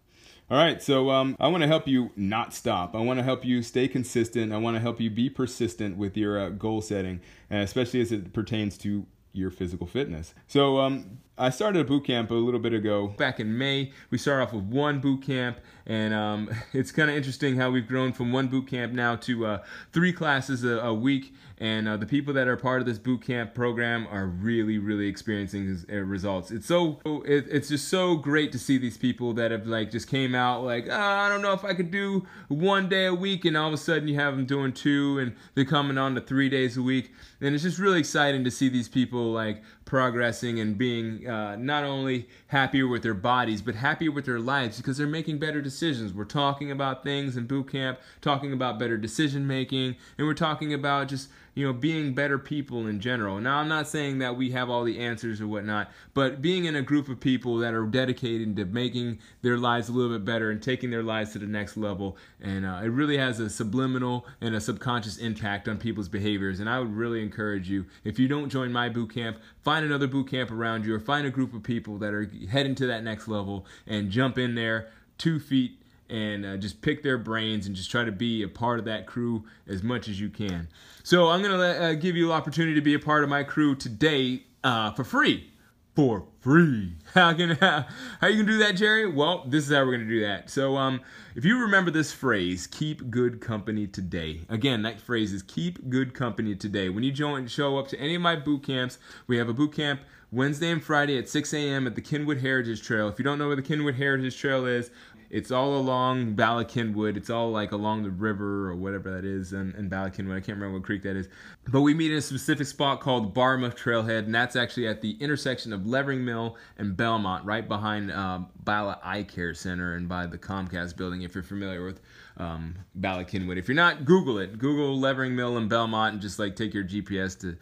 all 0.50 0.56
right, 0.56 0.82
so 0.82 1.10
um, 1.10 1.36
I 1.38 1.48
want 1.48 1.62
to 1.62 1.66
help 1.66 1.86
you 1.86 2.10
not 2.16 2.54
stop. 2.54 2.94
I 2.94 3.00
want 3.00 3.18
to 3.18 3.22
help 3.22 3.44
you 3.44 3.62
stay 3.62 3.86
consistent. 3.86 4.52
I 4.52 4.56
want 4.56 4.76
to 4.76 4.80
help 4.80 5.00
you 5.00 5.10
be 5.10 5.28
persistent 5.28 5.96
with 5.98 6.16
your 6.16 6.38
uh, 6.38 6.48
goal 6.48 6.80
setting, 6.80 7.20
especially 7.50 8.00
as 8.00 8.12
it 8.12 8.32
pertains 8.32 8.78
to 8.78 9.06
your 9.32 9.50
physical 9.50 9.86
fitness. 9.86 10.34
So 10.46 10.78
um, 10.78 11.18
I 11.36 11.50
started 11.50 11.80
a 11.80 11.84
boot 11.84 12.06
camp 12.06 12.30
a 12.30 12.34
little 12.34 12.60
bit 12.60 12.72
ago. 12.72 13.08
Back 13.18 13.40
in 13.40 13.56
May, 13.56 13.92
we 14.10 14.18
started 14.18 14.42
off 14.42 14.52
with 14.52 14.64
one 14.64 15.00
boot 15.00 15.22
camp, 15.22 15.58
and 15.88 16.12
um, 16.12 16.50
it's 16.72 16.92
kind 16.92 17.10
of 17.10 17.16
interesting 17.16 17.56
how 17.56 17.70
we've 17.70 17.88
grown 17.88 18.12
from 18.12 18.30
one 18.30 18.46
boot 18.48 18.68
camp 18.68 18.92
now 18.92 19.16
to 19.16 19.46
uh, 19.46 19.62
three 19.92 20.12
classes 20.12 20.62
a, 20.62 20.78
a 20.78 20.94
week. 20.94 21.34
And 21.60 21.88
uh, 21.88 21.96
the 21.96 22.06
people 22.06 22.32
that 22.34 22.46
are 22.46 22.56
part 22.56 22.80
of 22.80 22.86
this 22.86 22.98
boot 22.98 23.22
camp 23.22 23.52
program 23.52 24.06
are 24.12 24.26
really 24.26 24.78
really 24.78 25.08
experiencing 25.08 25.76
uh, 25.90 25.96
results. 25.96 26.52
It's 26.52 26.66
so 26.66 27.00
it, 27.24 27.46
it's 27.50 27.68
just 27.68 27.88
so 27.88 28.14
great 28.14 28.52
to 28.52 28.60
see 28.60 28.78
these 28.78 28.96
people 28.96 29.32
that 29.32 29.50
have 29.50 29.66
like 29.66 29.90
just 29.90 30.06
came 30.06 30.36
out 30.36 30.62
like 30.62 30.86
oh, 30.88 30.94
i 30.94 31.28
don't 31.28 31.42
know 31.42 31.52
if 31.52 31.64
i 31.64 31.74
could 31.74 31.90
do 31.90 32.24
one 32.46 32.88
day 32.88 33.06
a 33.06 33.14
week 33.14 33.44
and 33.44 33.56
all 33.56 33.66
of 33.66 33.74
a 33.74 33.76
sudden 33.76 34.06
you 34.06 34.14
have 34.14 34.36
them 34.36 34.46
doing 34.46 34.72
two 34.72 35.18
and 35.18 35.34
they're 35.56 35.64
coming 35.64 35.98
on 35.98 36.14
to 36.14 36.20
three 36.20 36.48
days 36.48 36.76
a 36.76 36.82
week. 36.82 37.10
And 37.40 37.54
it's 37.54 37.64
just 37.64 37.78
really 37.78 37.98
exciting 37.98 38.44
to 38.44 38.50
see 38.50 38.68
these 38.68 38.88
people 38.88 39.32
like 39.32 39.62
progressing 39.84 40.60
and 40.60 40.78
being 40.78 41.26
uh, 41.26 41.56
not 41.56 41.82
only 41.82 42.28
happier 42.48 42.86
with 42.86 43.02
their 43.02 43.14
bodies 43.14 43.62
but 43.62 43.74
happier 43.74 44.12
with 44.12 44.26
their 44.26 44.38
lives 44.38 44.76
because 44.76 44.98
they're 44.98 45.06
making 45.06 45.38
better 45.38 45.60
decisions 45.60 45.77
decisions. 45.78 46.12
We're 46.12 46.24
talking 46.24 46.70
about 46.72 47.04
things 47.04 47.36
in 47.36 47.46
boot 47.46 47.70
camp, 47.70 48.00
talking 48.20 48.52
about 48.52 48.78
better 48.78 48.96
decision 48.96 49.46
making, 49.46 49.96
and 50.16 50.26
we're 50.26 50.34
talking 50.34 50.74
about 50.74 51.08
just 51.08 51.28
you 51.54 51.66
know 51.66 51.72
being 51.72 52.14
better 52.14 52.38
people 52.38 52.86
in 52.86 53.00
general. 53.00 53.40
Now 53.40 53.58
I'm 53.58 53.68
not 53.68 53.86
saying 53.86 54.18
that 54.18 54.36
we 54.36 54.50
have 54.52 54.68
all 54.68 54.84
the 54.84 54.98
answers 54.98 55.40
or 55.40 55.46
whatnot, 55.46 55.90
but 56.14 56.42
being 56.42 56.64
in 56.64 56.74
a 56.74 56.82
group 56.82 57.08
of 57.08 57.20
people 57.20 57.58
that 57.58 57.74
are 57.74 57.86
dedicated 57.86 58.56
to 58.56 58.64
making 58.64 59.18
their 59.42 59.56
lives 59.56 59.88
a 59.88 59.92
little 59.92 60.16
bit 60.16 60.24
better 60.24 60.50
and 60.50 60.60
taking 60.60 60.90
their 60.90 61.02
lives 61.02 61.32
to 61.32 61.38
the 61.38 61.46
next 61.46 61.76
level, 61.76 62.16
and 62.40 62.66
uh, 62.66 62.80
it 62.82 62.88
really 62.88 63.16
has 63.16 63.38
a 63.38 63.48
subliminal 63.48 64.26
and 64.40 64.54
a 64.54 64.60
subconscious 64.60 65.18
impact 65.18 65.68
on 65.68 65.78
people's 65.78 66.08
behaviors. 66.08 66.58
And 66.58 66.68
I 66.68 66.80
would 66.80 66.94
really 66.94 67.22
encourage 67.22 67.68
you 67.68 67.86
if 68.02 68.18
you 68.18 68.26
don't 68.26 68.48
join 68.48 68.72
my 68.72 68.88
boot 68.88 69.14
camp, 69.14 69.38
find 69.62 69.84
another 69.84 70.08
boot 70.08 70.28
camp 70.28 70.50
around 70.50 70.84
you 70.84 70.94
or 70.94 71.00
find 71.00 71.24
a 71.24 71.30
group 71.30 71.54
of 71.54 71.62
people 71.62 71.98
that 71.98 72.12
are 72.12 72.28
heading 72.50 72.74
to 72.76 72.86
that 72.86 73.04
next 73.04 73.28
level 73.28 73.64
and 73.86 74.10
jump 74.10 74.38
in 74.38 74.56
there 74.56 74.88
two 75.18 75.38
feet 75.38 75.82
and 76.10 76.46
uh, 76.46 76.56
just 76.56 76.80
pick 76.80 77.02
their 77.02 77.18
brains 77.18 77.66
and 77.66 77.76
just 77.76 77.90
try 77.90 78.04
to 78.04 78.12
be 78.12 78.42
a 78.42 78.48
part 78.48 78.78
of 78.78 78.84
that 78.86 79.06
crew 79.06 79.44
as 79.66 79.82
much 79.82 80.08
as 80.08 80.20
you 80.20 80.30
can. 80.30 80.68
So 81.02 81.28
I'm 81.28 81.42
to 81.58 81.82
uh, 81.82 81.94
give 81.94 82.16
you 82.16 82.26
an 82.26 82.36
opportunity 82.36 82.74
to 82.74 82.80
be 82.80 82.94
a 82.94 82.98
part 82.98 83.24
of 83.24 83.30
my 83.30 83.42
crew 83.42 83.74
today 83.74 84.44
uh, 84.64 84.92
for 84.92 85.04
free. 85.04 85.50
For 85.94 86.24
free. 86.40 86.92
How 87.14 87.32
can 87.32 87.50
how, 87.56 87.84
you 88.22 88.36
can 88.36 88.46
do 88.46 88.58
that, 88.58 88.76
Jerry? 88.76 89.10
Well, 89.10 89.44
this 89.48 89.66
is 89.66 89.74
how 89.74 89.84
we're 89.84 89.98
to 89.98 90.04
do 90.04 90.20
that. 90.20 90.48
So 90.48 90.76
um, 90.76 91.00
if 91.34 91.44
you 91.44 91.60
remember 91.60 91.90
this 91.90 92.12
phrase, 92.12 92.68
keep 92.68 93.10
good 93.10 93.40
company 93.40 93.88
today. 93.88 94.42
Again, 94.48 94.82
that 94.82 95.00
phrase 95.00 95.32
is 95.32 95.42
keep 95.42 95.90
good 95.90 96.14
company 96.14 96.54
today. 96.54 96.88
When 96.88 97.02
you 97.02 97.10
join, 97.10 97.48
show 97.48 97.78
up 97.78 97.88
to 97.88 97.98
any 97.98 98.14
of 98.14 98.22
my 98.22 98.36
boot 98.36 98.62
camps, 98.62 98.98
we 99.26 99.38
have 99.38 99.48
a 99.48 99.52
boot 99.52 99.72
camp 99.72 100.00
Wednesday 100.30 100.70
and 100.70 100.82
Friday 100.82 101.16
at 101.18 101.28
6 101.28 101.54
a.m. 101.54 101.86
at 101.86 101.94
the 101.94 102.02
Cynwyd 102.02 102.40
Heritage 102.40 102.82
Trail. 102.82 103.08
If 103.08 103.18
you 103.18 103.24
don't 103.24 103.38
know 103.38 103.46
where 103.46 103.56
the 103.56 103.62
Cynwyd 103.62 103.96
Heritage 103.96 104.38
Trail 104.38 104.66
is, 104.66 104.90
it's 105.30 105.50
all 105.50 105.76
along 105.76 106.34
Bala 106.34 106.64
Cynwyd. 106.64 107.16
It's 107.16 107.28
all 107.28 107.50
like 107.50 107.72
along 107.72 108.02
the 108.02 108.10
river 108.10 108.70
or 108.70 108.76
whatever 108.76 109.10
that 109.10 109.24
is 109.24 109.52
in, 109.52 109.74
in 109.76 109.88
Bala 109.88 110.10
Cynwyd. 110.10 110.36
I 110.36 110.40
can't 110.40 110.58
remember 110.58 110.74
what 110.74 110.84
creek 110.84 111.02
that 111.02 111.16
is. 111.16 111.28
But 111.68 111.82
we 111.82 111.92
meet 111.92 112.12
in 112.12 112.18
a 112.18 112.22
specific 112.22 112.66
spot 112.66 113.00
called 113.00 113.34
Barmouth 113.34 113.76
Trailhead, 113.76 114.20
and 114.20 114.34
that's 114.34 114.56
actually 114.56 114.86
at 114.88 115.00
the 115.02 115.12
intersection 115.20 115.72
of 115.72 115.86
Levering 115.86 116.24
Mill 116.24 116.56
and 116.78 116.96
Belmont, 116.96 117.44
right 117.44 117.66
behind 117.66 118.10
um, 118.12 118.48
Bala 118.64 118.98
Eye 119.02 119.22
Care 119.22 119.52
Center 119.54 119.94
and 119.94 120.08
by 120.08 120.26
the 120.26 120.38
Comcast 120.38 120.96
building, 120.96 121.22
if 121.22 121.34
you're 121.34 121.44
familiar 121.44 121.84
with 121.84 122.00
um, 122.38 122.74
Bala 122.94 123.24
Cynwyd. 123.24 123.58
If 123.58 123.68
you're 123.68 123.74
not, 123.74 124.06
Google 124.06 124.38
it. 124.38 124.58
Google 124.58 124.98
Levering 124.98 125.36
Mill 125.36 125.58
and 125.58 125.68
Belmont 125.68 126.14
and 126.14 126.22
just 126.22 126.38
like 126.38 126.56
take 126.56 126.72
your 126.72 126.84
GPS 126.84 127.38
to 127.40 127.56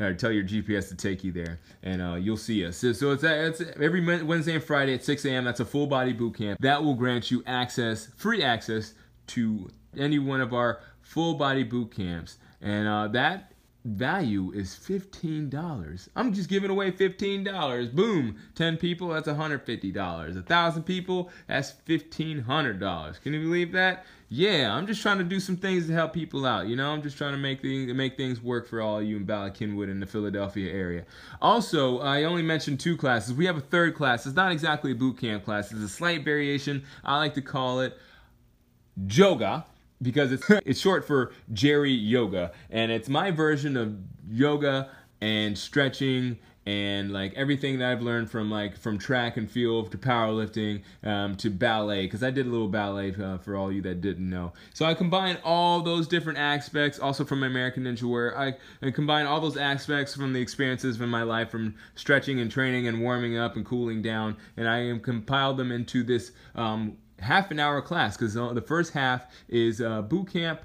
uh, 0.00 0.12
tell 0.12 0.30
your 0.30 0.44
GPS 0.44 0.88
to 0.88 0.96
take 0.96 1.24
you 1.24 1.32
there, 1.32 1.60
and 1.82 2.02
uh, 2.02 2.14
you'll 2.14 2.36
see 2.36 2.64
us. 2.64 2.76
So, 2.76 2.92
so 2.92 3.12
it's, 3.12 3.22
it's 3.24 3.62
every 3.80 4.00
Wednesday 4.22 4.54
and 4.54 4.64
Friday 4.64 4.94
at 4.94 5.04
6 5.04 5.24
a.m. 5.24 5.44
That's 5.44 5.60
a 5.60 5.64
full 5.64 5.86
body 5.86 6.12
boot 6.12 6.36
camp. 6.36 6.60
That 6.60 6.82
will 6.82 6.94
grant 6.94 7.30
you 7.30 7.42
access, 7.46 8.08
free 8.16 8.42
access 8.42 8.94
to 9.28 9.68
any 9.96 10.18
one 10.18 10.40
of 10.40 10.52
our 10.52 10.80
full 11.02 11.34
body 11.34 11.64
boot 11.64 11.94
camps, 11.94 12.38
and 12.60 12.86
uh, 12.86 13.08
that 13.08 13.49
value 13.84 14.52
is 14.52 14.74
$15. 14.74 16.08
I'm 16.14 16.32
just 16.32 16.48
giving 16.48 16.70
away 16.70 16.92
$15. 16.92 17.94
Boom. 17.94 18.36
10 18.54 18.76
people, 18.76 19.08
that's 19.08 19.28
$150. 19.28 20.36
A 20.36 20.42
thousand 20.42 20.82
people, 20.82 21.30
that's 21.46 21.74
$1,500. 21.86 23.22
Can 23.22 23.32
you 23.32 23.40
believe 23.40 23.72
that? 23.72 24.04
Yeah, 24.32 24.72
I'm 24.72 24.86
just 24.86 25.02
trying 25.02 25.18
to 25.18 25.24
do 25.24 25.40
some 25.40 25.56
things 25.56 25.88
to 25.88 25.92
help 25.92 26.12
people 26.12 26.46
out. 26.46 26.68
You 26.68 26.76
know, 26.76 26.92
I'm 26.92 27.02
just 27.02 27.18
trying 27.18 27.32
to 27.32 27.38
make 27.38 27.62
things 27.62 27.92
make 27.92 28.16
things 28.16 28.40
work 28.40 28.68
for 28.68 28.80
all 28.80 29.02
you 29.02 29.16
in 29.16 29.24
Bala 29.24 29.50
Cynwyd 29.50 29.90
in 29.90 29.98
the 29.98 30.06
Philadelphia 30.06 30.72
area. 30.72 31.04
Also, 31.42 31.98
I 31.98 32.22
only 32.22 32.42
mentioned 32.42 32.78
two 32.78 32.96
classes. 32.96 33.34
We 33.34 33.46
have 33.46 33.56
a 33.56 33.60
third 33.60 33.96
class. 33.96 34.26
It's 34.26 34.36
not 34.36 34.52
exactly 34.52 34.92
a 34.92 34.94
boot 34.94 35.18
camp 35.18 35.44
class. 35.44 35.72
It's 35.72 35.80
a 35.80 35.88
slight 35.88 36.24
variation. 36.24 36.84
I 37.02 37.16
like 37.16 37.34
to 37.34 37.42
call 37.42 37.80
it 37.80 37.98
Joga 39.04 39.64
because 40.02 40.32
it's 40.32 40.48
it's 40.64 40.80
short 40.80 41.06
for 41.06 41.32
Jerry 41.52 41.92
Yoga, 41.92 42.52
and 42.70 42.90
it's 42.90 43.08
my 43.08 43.30
version 43.30 43.76
of 43.76 43.96
yoga 44.28 44.90
and 45.20 45.58
stretching 45.58 46.38
and 46.66 47.10
like 47.10 47.32
everything 47.34 47.78
that 47.78 47.90
I've 47.90 48.02
learned 48.02 48.30
from 48.30 48.50
like 48.50 48.76
from 48.76 48.98
track 48.98 49.36
and 49.36 49.50
field 49.50 49.90
to 49.92 49.98
powerlifting 49.98 50.82
um, 51.02 51.34
to 51.36 51.50
ballet 51.50 52.02
because 52.02 52.22
I 52.22 52.30
did 52.30 52.46
a 52.46 52.50
little 52.50 52.68
ballet 52.68 53.14
uh, 53.14 53.38
for 53.38 53.56
all 53.56 53.72
you 53.72 53.80
that 53.82 54.00
didn't 54.00 54.28
know. 54.28 54.52
So 54.74 54.84
I 54.84 54.94
combine 54.94 55.38
all 55.42 55.80
those 55.80 56.06
different 56.06 56.38
aspects, 56.38 56.98
also 56.98 57.24
from 57.24 57.42
American 57.42 57.84
Ninja 57.84 58.02
Warrior. 58.02 58.38
I, 58.38 58.54
I 58.86 58.90
combine 58.90 59.26
all 59.26 59.40
those 59.40 59.56
aspects 59.56 60.14
from 60.14 60.32
the 60.32 60.40
experiences 60.40 60.96
from 60.96 61.10
my 61.10 61.22
life, 61.22 61.50
from 61.50 61.74
stretching 61.94 62.40
and 62.40 62.50
training 62.50 62.86
and 62.86 63.00
warming 63.00 63.38
up 63.38 63.56
and 63.56 63.64
cooling 63.64 64.02
down, 64.02 64.36
and 64.56 64.68
I 64.68 64.78
am 64.80 65.00
compiled 65.00 65.56
them 65.56 65.72
into 65.72 66.02
this. 66.02 66.32
Um, 66.54 66.98
half 67.20 67.50
an 67.50 67.60
hour 67.60 67.80
class 67.82 68.16
because 68.16 68.34
the 68.34 68.64
first 68.66 68.92
half 68.92 69.26
is 69.48 69.80
uh, 69.80 70.02
boot 70.02 70.32
camp 70.32 70.60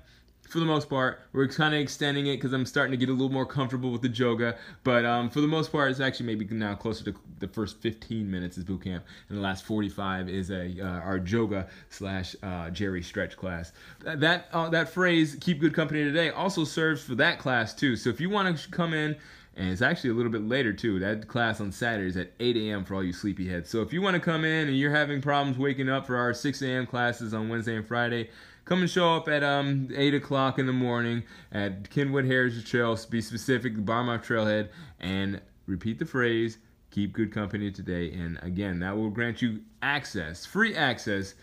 for 0.50 0.60
the 0.60 0.66
most 0.66 0.90
part. 0.90 1.22
We're 1.34 1.48
kind 1.48 1.74
of 1.74 1.82
extending 1.82 2.28
it 2.28 2.38
because 2.38 2.54
I'm 2.54 2.66
starting 2.66 2.92
to 2.92 2.98
get 2.98 3.10
a 3.10 3.12
little 3.12 3.32
more 3.32 3.46
comfortable 3.46 3.92
with 3.92 4.02
the 4.02 4.10
yoga. 4.10 4.58
But 4.84 5.06
um, 5.06 5.30
for 5.30 5.42
the 5.42 5.48
most 5.48 5.72
part, 5.72 5.92
it's 5.92 6.00
actually 6.00 6.28
maybe 6.28 6.46
now 6.46 6.76
closer 6.76 7.04
to 7.06 7.16
the 7.40 7.48
first 7.48 7.82
15 7.82 8.30
minutes 8.30 8.58
is 8.58 8.64
boot 8.64 8.84
camp, 8.84 9.04
and 9.30 9.38
the 9.38 9.42
last 9.42 9.66
45 9.66 10.30
is 10.30 10.52
a 10.52 10.80
uh, 10.80 10.86
our 11.02 11.18
yoga 11.18 11.68
slash 11.90 12.36
uh, 12.44 12.70
Jerry 12.70 13.02
stretch 13.02 13.36
class. 13.36 13.74
That 14.04 14.48
uh, 14.54 14.70
that 14.70 14.90
phrase 14.90 15.38
"keep 15.42 15.60
good 15.60 15.74
company 15.74 16.04
today" 16.04 16.30
also 16.30 16.64
serves 16.64 17.04
for 17.04 17.16
that 17.16 17.40
class 17.40 17.74
too. 17.74 17.96
So 17.96 18.10
if 18.10 18.22
you 18.22 18.30
want 18.30 18.58
to 18.58 18.70
come 18.70 18.94
in 18.94 19.16
and 19.56 19.70
it's 19.70 19.82
actually 19.82 20.10
a 20.10 20.14
little 20.14 20.32
bit 20.32 20.48
later 20.48 20.74
too. 20.74 21.00
That 21.00 21.28
class 21.28 21.62
on 21.62 21.72
Saturdays 21.72 22.18
at 22.18 22.32
8 22.40 22.58
a.m. 22.58 22.84
for 22.84 22.96
all 22.96 23.04
you 23.04 23.14
sleepyheads. 23.14 23.68
So 23.68 23.82
if 23.82 23.94
you 23.94 24.02
want 24.02 24.16
to 24.16 24.20
come 24.20 24.44
in 24.44 24.68
and 24.68 24.78
you're 24.78 24.92
having 24.92 25.22
problems 25.22 25.58
waking 25.58 25.90
up 25.90 26.06
for 26.06 26.18
our 26.18 26.34
6 26.34 26.62
a.m. 26.62 26.86
classes 26.86 27.34
on 27.34 27.48
Wednesday 27.48 27.76
and 27.76 27.88
Friday, 27.88 28.30
come 28.66 28.82
and 28.82 28.90
show 28.90 29.16
up 29.16 29.28
at 29.30 29.44
um 29.44 29.90
8 29.96 30.14
o'clock 30.16 30.60
in 30.60 30.66
the 30.66 30.74
morning 30.74 31.24
at 31.52 31.84
Cynwyd 31.84 32.26
Heritage 32.28 32.70
Trail. 32.70 32.98
Be 33.10 33.22
specific, 33.22 33.76
the 33.76 33.82
Barmouth 33.82 34.26
Trailhead, 34.26 34.70
and 35.00 35.42
repeat 35.68 36.00
the 36.00 36.06
phrase. 36.06 36.58
Keep 36.92 37.14
good 37.14 37.34
company 37.34 37.72
today, 37.72 38.14
and 38.14 38.40
again, 38.42 38.80
that 38.80 38.96
will 38.96 39.10
grant 39.10 39.42
you 39.42 39.60
access, 39.82 40.46
free 40.46 40.76
access 40.76 41.36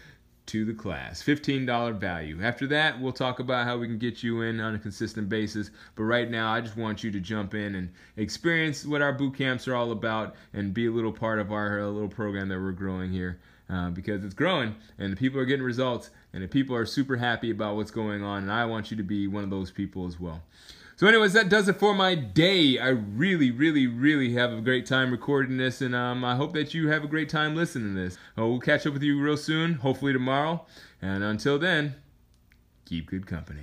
to 0.46 0.64
the 0.64 0.74
class. 0.74 1.22
$15 1.22 1.98
value. 1.98 2.40
After 2.42 2.66
that, 2.68 3.00
we'll 3.00 3.12
talk 3.12 3.38
about 3.38 3.66
how 3.66 3.78
we 3.78 3.86
can 3.86 3.98
get 3.98 4.22
you 4.22 4.42
in 4.42 4.60
on 4.60 4.74
a 4.74 4.78
consistent 4.78 5.28
basis. 5.28 5.70
But 5.94 6.04
right 6.04 6.30
now, 6.30 6.52
I 6.52 6.60
just 6.60 6.76
want 6.76 7.04
you 7.04 7.10
to 7.10 7.20
jump 7.20 7.54
in 7.54 7.74
and 7.74 7.90
experience 8.16 8.84
what 8.84 9.02
our 9.02 9.12
boot 9.12 9.36
camps 9.36 9.68
are 9.68 9.74
all 9.74 9.92
about 9.92 10.34
and 10.52 10.74
be 10.74 10.86
a 10.86 10.90
little 10.90 11.12
part 11.12 11.38
of 11.38 11.52
our 11.52 11.84
little 11.86 12.08
program 12.08 12.48
that 12.48 12.60
we're 12.60 12.72
growing 12.72 13.12
here. 13.12 13.38
Uh, 13.70 13.88
because 13.88 14.22
it's 14.22 14.34
growing 14.34 14.74
and 14.98 15.10
the 15.10 15.16
people 15.16 15.40
are 15.40 15.46
getting 15.46 15.64
results 15.64 16.10
and 16.34 16.42
the 16.42 16.48
people 16.48 16.76
are 16.76 16.84
super 16.84 17.16
happy 17.16 17.50
about 17.50 17.74
what's 17.74 17.92
going 17.92 18.22
on 18.22 18.42
and 18.42 18.52
I 18.52 18.66
want 18.66 18.90
you 18.90 18.98
to 18.98 19.02
be 19.02 19.28
one 19.28 19.44
of 19.44 19.50
those 19.50 19.70
people 19.70 20.06
as 20.06 20.20
well. 20.20 20.42
So, 21.02 21.08
anyways, 21.08 21.32
that 21.32 21.48
does 21.48 21.66
it 21.66 21.80
for 21.80 21.94
my 21.94 22.14
day. 22.14 22.78
I 22.78 22.90
really, 22.90 23.50
really, 23.50 23.88
really 23.88 24.34
have 24.34 24.52
a 24.52 24.60
great 24.60 24.86
time 24.86 25.10
recording 25.10 25.56
this, 25.56 25.80
and 25.80 25.96
um, 25.96 26.24
I 26.24 26.36
hope 26.36 26.52
that 26.52 26.74
you 26.74 26.90
have 26.90 27.02
a 27.02 27.08
great 27.08 27.28
time 27.28 27.56
listening 27.56 27.96
to 27.96 28.00
this. 28.04 28.18
We'll 28.36 28.60
catch 28.60 28.86
up 28.86 28.92
with 28.92 29.02
you 29.02 29.20
real 29.20 29.36
soon, 29.36 29.74
hopefully 29.74 30.12
tomorrow. 30.12 30.64
And 31.02 31.24
until 31.24 31.58
then, 31.58 31.96
keep 32.84 33.10
good 33.10 33.26
company. 33.26 33.62